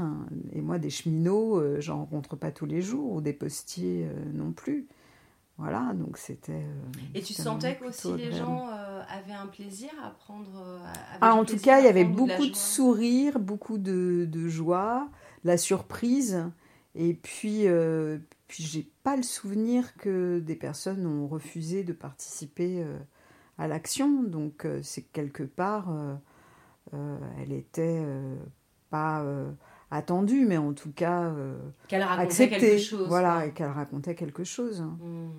[0.54, 4.32] Et moi, des cheminots, euh, j'en rencontre pas tous les jours, ou des postiers euh,
[4.34, 4.88] non plus.
[5.58, 6.54] Voilà, donc c'était.
[6.54, 8.68] Euh, et tu sentais qu'aussi les gens
[9.08, 10.80] avaient un plaisir à prendre.
[11.20, 15.08] ah, en tout cas, il y avait beaucoup de, sourires, beaucoup de, de, joie,
[15.44, 16.44] la surprise.
[16.96, 17.68] Et puis,
[18.52, 22.86] puis j'ai pas le souvenir que des personnes ont refusé de participer
[23.58, 24.24] à l'action.
[24.24, 25.90] Donc, c'est quelque part
[26.94, 28.36] euh, elle était euh,
[28.90, 29.52] pas euh,
[29.92, 31.34] attendue, mais en tout cas
[31.88, 32.60] qu'elle racontait acceptée.
[32.60, 33.08] quelque chose.
[33.08, 34.82] Voilà, et qu'elle racontait quelque chose.
[34.82, 35.30] Mmh.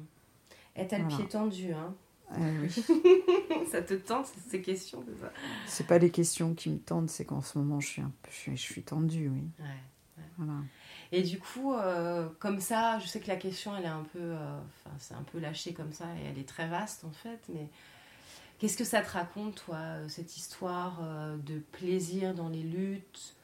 [0.77, 1.95] Et t'as le pied tendu, hein
[2.39, 2.71] oui.
[3.71, 5.05] ça te tente ces questions
[5.67, 8.31] C'est pas les questions qui me tentent, c'est qu'en ce moment je suis, un peu,
[8.31, 9.45] je suis, je suis tendue, oui.
[9.59, 9.67] Ouais,
[10.17, 10.25] ouais.
[10.39, 10.55] Voilà.
[11.13, 14.19] Et du coup, euh, comme ça, je sais que la question elle est un peu,
[14.19, 15.39] euh, enfin c'est un peu
[15.75, 17.69] comme ça et elle est très vaste en fait, mais
[18.59, 23.35] Qu'est-ce que ça te raconte, toi, euh, cette histoire euh, de plaisir dans les luttes,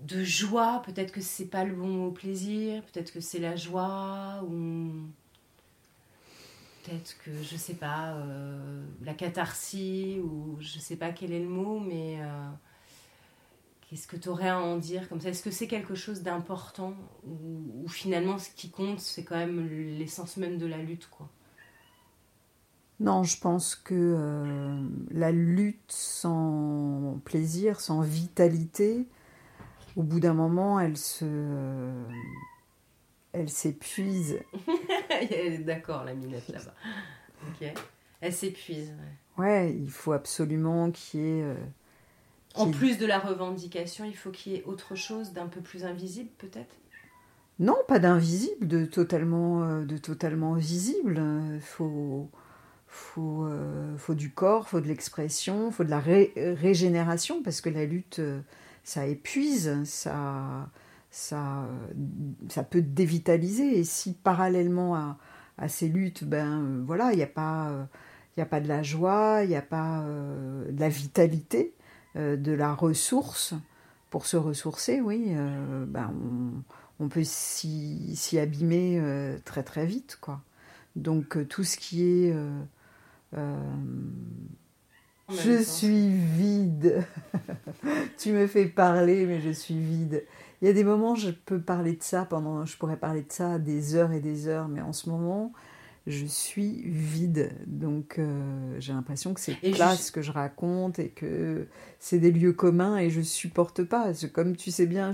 [0.00, 0.82] de joie?
[0.84, 4.92] Peut-être que c'est pas le bon mot plaisir, peut-être que c'est la joie, ou
[6.84, 8.14] peut-être que, je sais pas,
[9.02, 12.18] la catharsis, ou je sais pas quel est le mot, mais
[13.90, 15.30] qu'est-ce que tu aurais à en dire comme ça?
[15.30, 16.94] Est-ce que c'est quelque chose d'important,
[17.26, 19.68] ou, ou finalement ce qui compte, c'est quand même
[19.98, 21.28] l'essence même de la lutte, quoi?
[23.00, 24.80] Non, je pense que euh,
[25.10, 29.08] la lutte sans plaisir, sans vitalité,
[29.96, 32.04] au bout d'un moment, elle se, euh,
[33.32, 34.38] elle s'épuise.
[35.64, 36.74] D'accord, la minette là-bas.
[37.48, 37.72] Ok.
[38.20, 38.94] Elle s'épuise.
[39.38, 39.44] Ouais.
[39.44, 39.74] ouais.
[39.74, 41.42] il faut absolument qu'il y ait.
[41.42, 41.54] Euh,
[42.54, 45.84] en plus de la revendication, il faut qu'il y ait autre chose d'un peu plus
[45.84, 46.76] invisible, peut-être?
[47.58, 51.22] Non, pas d'invisible, de totalement, de totalement visible.
[51.54, 52.30] Il faut
[52.90, 57.70] faut, euh, faut du corps, faut de l'expression, faut de la ré régénération parce que
[57.70, 58.40] la lutte, euh,
[58.82, 60.68] ça épuise, ça,
[61.10, 61.68] ça,
[62.48, 63.78] ça peut dévitaliser.
[63.78, 65.18] Et si parallèlement à,
[65.56, 67.88] à ces luttes, ben euh, voilà, il n'y a pas,
[68.36, 71.74] il a pas de la joie, il n'y a pas de la vitalité,
[72.16, 73.54] de la ressource
[74.10, 75.32] pour se ressourcer, oui,
[75.86, 76.12] ben
[77.00, 79.00] on, on peut s'y abîmer
[79.44, 80.40] très très vite, quoi.
[80.96, 82.34] Donc tout ce qui est
[83.36, 83.54] euh,
[85.28, 87.04] je suis vide.
[88.18, 90.24] tu me fais parler, mais je suis vide.
[90.60, 93.32] Il y a des moments, je peux parler de ça pendant, je pourrais parler de
[93.32, 95.52] ça des heures et des heures, mais en ce moment,
[96.06, 97.52] je suis vide.
[97.66, 101.66] Donc, euh, j'ai l'impression que c'est plat ce que je raconte et que
[101.98, 104.12] c'est des lieux communs et je supporte pas.
[104.32, 105.12] Comme tu sais bien,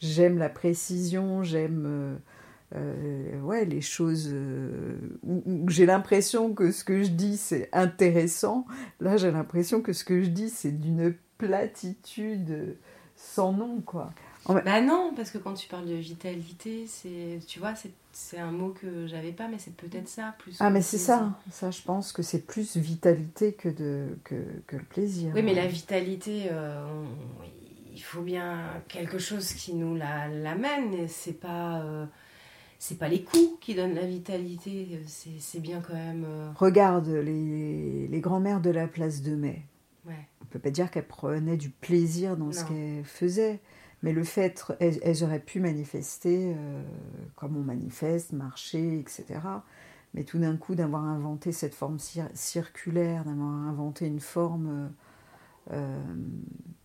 [0.00, 2.16] j'aime la précision, j'aime euh,
[2.76, 4.34] euh, ouais, les choses
[5.22, 8.66] où, j'ai l'impression que ce que je dis c'est intéressant.
[9.00, 12.76] Là, j'ai l'impression que ce que je dis c'est d'une platitude
[13.16, 14.12] sans nom, quoi.
[14.46, 17.90] Bah non, parce que quand tu parles de vitalité, c'est, tu vois, c'est,
[18.38, 20.56] un mot que j'avais pas, mais c'est peut-être ça plus.
[20.60, 21.38] Ah, mais c'est ça.
[21.50, 24.34] Ça, je pense que c'est plus vitalité que, de, que,
[24.66, 25.32] que le plaisir.
[25.34, 26.84] Oui, mais la vitalité, euh,
[27.92, 28.58] il faut bien
[28.88, 31.08] quelque chose qui nous la, l'amène.
[31.08, 31.84] C'est pas
[32.78, 36.26] c'est pas les coups qui donnent la vitalité, c'est bien quand même.
[36.28, 39.62] Euh, Regarde les, les grands-mères de la place de Mai.
[40.06, 40.28] Ouais.
[40.42, 43.60] On peut pas dire qu'elles prenaient du plaisir dans ce qu'elles faisaient,
[44.04, 46.82] mais le fait, elles, auraient pu manifester euh,
[47.36, 49.40] comme on manifeste, marcher, etc.
[50.12, 51.96] Mais tout d'un coup, d'avoir inventé cette forme
[52.34, 54.92] circulaire, d'avoir inventé une forme,
[55.72, 55.98] euh,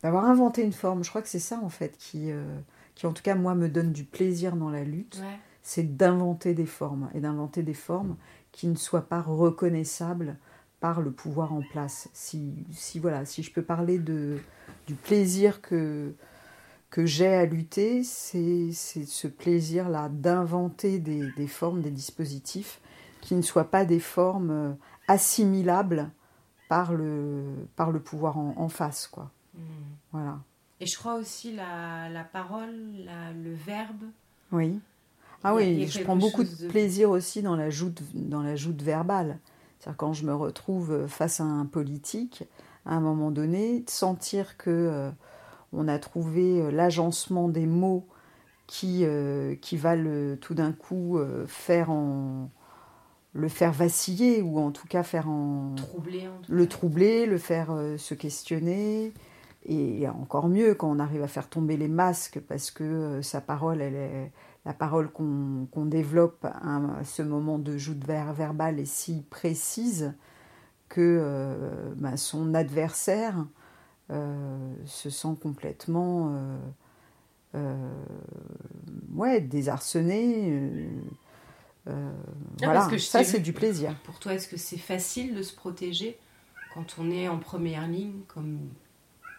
[0.02, 2.32] d'avoir inventé une forme, je crois que c'est ça en fait qui
[2.96, 5.22] qui en tout cas moi me donne du plaisir dans la lutte,
[5.62, 8.16] c'est d'inventer des formes et d'inventer des formes
[8.54, 10.38] qui ne soient pas reconnaissables
[10.80, 12.10] par le pouvoir en place.
[12.14, 14.38] Si, si voilà, si je peux parler de,
[14.88, 16.14] du plaisir que,
[16.90, 22.82] que j'ai à lutter, c'est ce plaisir-là d'inventer des, des, formes, des dispositifs
[23.22, 24.72] qui ne soient pas des formes euh,
[25.08, 26.10] assimilables
[26.68, 27.44] par le,
[27.76, 29.08] par le pouvoir en, en face.
[29.08, 29.30] Quoi.
[29.54, 29.62] Hmm.
[30.12, 30.40] Voilà.
[30.80, 32.74] Et je crois aussi la, la parole,
[33.06, 34.06] la, le verbe.
[34.52, 34.80] Oui.
[35.44, 39.40] Ah oui, je prends beaucoup de, plaisir aussi dans la joute, dans la joute verbale.
[39.80, 42.44] C'est-à-dire quand je me retrouve face à un politique,
[42.86, 45.12] à un moment donné, de sentir que euh,
[45.74, 48.08] on a trouvé euh, l'agencement des mots
[48.68, 52.50] qui, euh, qui va le, tout d'un coup euh, faire en,
[53.34, 57.72] le faire vaciller ou en tout cas faire en troubler, en le troubler, le faire
[57.72, 59.14] euh, se questionner.
[59.66, 63.42] Et encore mieux quand on arrive à faire tomber les masques parce que euh, sa
[63.42, 64.32] parole elle est
[64.66, 70.14] la parole qu'on développe à, ce moment de joute ver verbale est si précise
[70.90, 73.46] que euh, bah, son adversaire
[74.10, 76.36] se sent complètement
[79.14, 80.90] ouais désarçonné
[81.88, 81.92] Ah,
[82.62, 83.96] voilà, que ça c'est du plaisir.
[84.04, 86.18] Pour toi, est-ce que c'est facile de se protéger
[86.74, 88.60] quand on est en première ligne, comme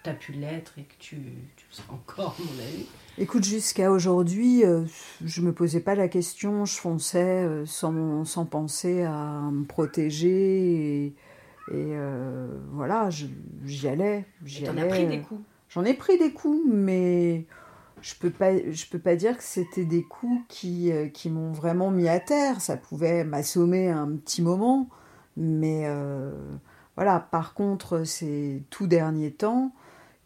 [0.03, 1.17] tu as pu l'être et que tu,
[1.57, 2.87] tu le seras encore, mon avis
[3.19, 4.85] Écoute, jusqu'à aujourd'hui, euh,
[5.25, 11.05] je me posais pas la question, je fonçais euh, sans, sans penser à me protéger
[11.07, 11.15] et,
[11.69, 14.25] et, euh, voilà, j'y allais.
[14.45, 14.89] j'y Et t'en as allais.
[14.89, 15.41] pris des coups?
[15.69, 17.47] J'en ai pris des coups, mais
[18.03, 21.53] je peux pas, je peux pas dire que c'était des coups qui, euh, qui m'ont
[21.53, 22.61] vraiment mis à terre.
[22.61, 24.89] Ça pouvait m'assommer un petit moment,
[25.37, 26.33] mais euh,
[26.97, 27.21] voilà.
[27.21, 29.73] Par contre, ces tout derniers temps,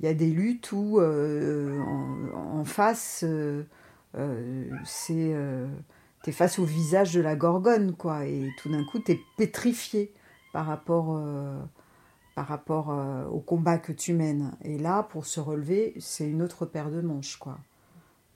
[0.01, 3.65] il y a des luttes où euh, en, en face, euh,
[4.17, 5.67] euh, c'est euh,
[6.23, 10.11] t'es face au visage de la gorgone, quoi, et tout d'un coup, t'es pétrifié
[10.55, 11.61] par rapport euh,
[12.37, 14.53] par rapport euh, au combat que tu mènes.
[14.63, 17.59] Et là, pour se relever, c'est une autre paire de manches, quoi.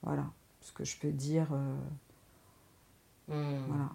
[0.03, 0.27] Voilà
[0.61, 1.49] ce que je peux dire.
[1.53, 1.77] euh,
[3.69, 3.91] Voilà.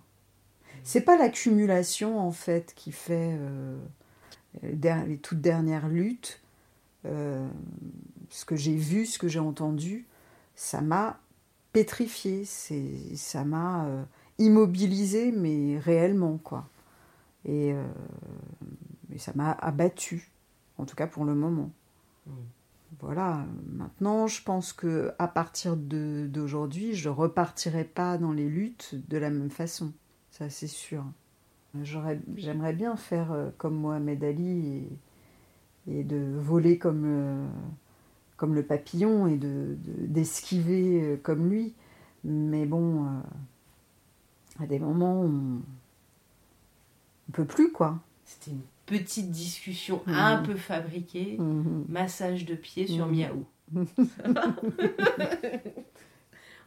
[0.83, 3.37] C'est pas l'accumulation, en fait, qui fait
[4.63, 6.41] les toutes dernières luttes.
[7.05, 10.07] Ce que j'ai vu, ce que j'ai entendu,
[10.55, 11.19] ça m'a
[11.73, 14.03] pétrifié, ça m'a euh,
[14.39, 16.67] immobilisé, mais réellement, quoi.
[17.45, 17.83] Et, euh,
[19.11, 20.31] et ça m'a abattu,
[20.77, 21.71] en tout cas pour le moment.
[22.99, 28.95] Voilà, maintenant je pense que à partir de- d'aujourd'hui, je repartirai pas dans les luttes
[29.09, 29.91] de la même façon,
[30.31, 31.03] ça c'est sûr.
[32.37, 34.87] J'aimerais bien faire euh, comme Mohamed Ali
[35.87, 37.47] et, et de voler comme, euh,
[38.37, 41.73] comme le papillon et de- de- d'esquiver euh, comme lui.
[42.23, 43.09] Mais bon, euh,
[44.59, 45.61] à des moments, on
[47.29, 47.99] ne peut plus, quoi.
[48.25, 50.13] C'était une petite discussion Mhm.
[50.15, 51.85] un peu fabriquée, Mhm.
[51.89, 53.15] massage de pied sur Mhm.
[53.15, 53.45] Miaou.
[53.73, 54.43] Ça va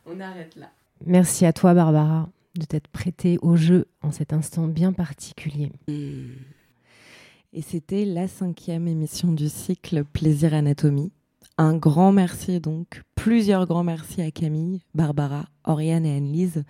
[0.07, 0.70] On arrête là.
[1.04, 2.28] Merci à toi, Barbara,
[2.59, 5.72] de t'être prêtée au jeu en cet instant bien particulier.
[5.88, 11.12] Et c'était la cinquième émission du cycle Plaisir Anatomie.
[11.59, 16.64] Un grand merci donc, plusieurs grands merci à Camille, Barbara, Oriane et Anne-Lise.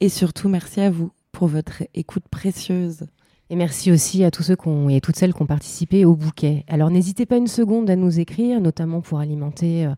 [0.00, 3.06] Et surtout merci à vous pour votre écoute précieuse.
[3.52, 4.56] Et merci aussi à tous ceux
[4.88, 6.64] et toutes celles qui ont participé au bouquet.
[6.68, 9.90] Alors n'hésitez pas une seconde à nous écrire, notamment pour alimenter euh,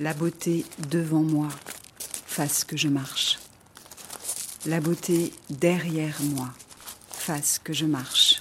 [0.00, 1.48] La beauté devant moi,
[2.26, 3.38] fasse que je marche.
[4.66, 6.48] La beauté derrière moi,
[7.10, 8.40] fasse que je marche.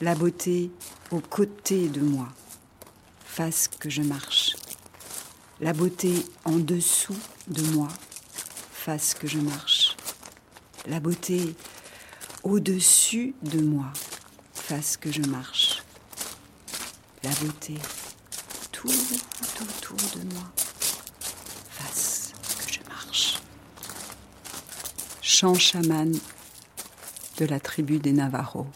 [0.00, 0.70] La beauté
[1.10, 2.28] aux côtés de moi,
[3.22, 4.56] fasse que je marche.
[5.60, 6.14] La beauté
[6.46, 7.88] en dessous de moi,
[8.72, 9.96] fasse que je marche.
[10.86, 11.54] La beauté
[12.42, 13.92] au-dessus de moi,
[14.54, 15.82] fasse que je marche.
[17.22, 17.74] La beauté
[18.72, 20.50] tout autour de moi,
[21.70, 22.32] fasse
[22.64, 23.36] que je marche.
[25.42, 26.12] Chant chaman
[27.38, 28.68] de la tribu des Navajos.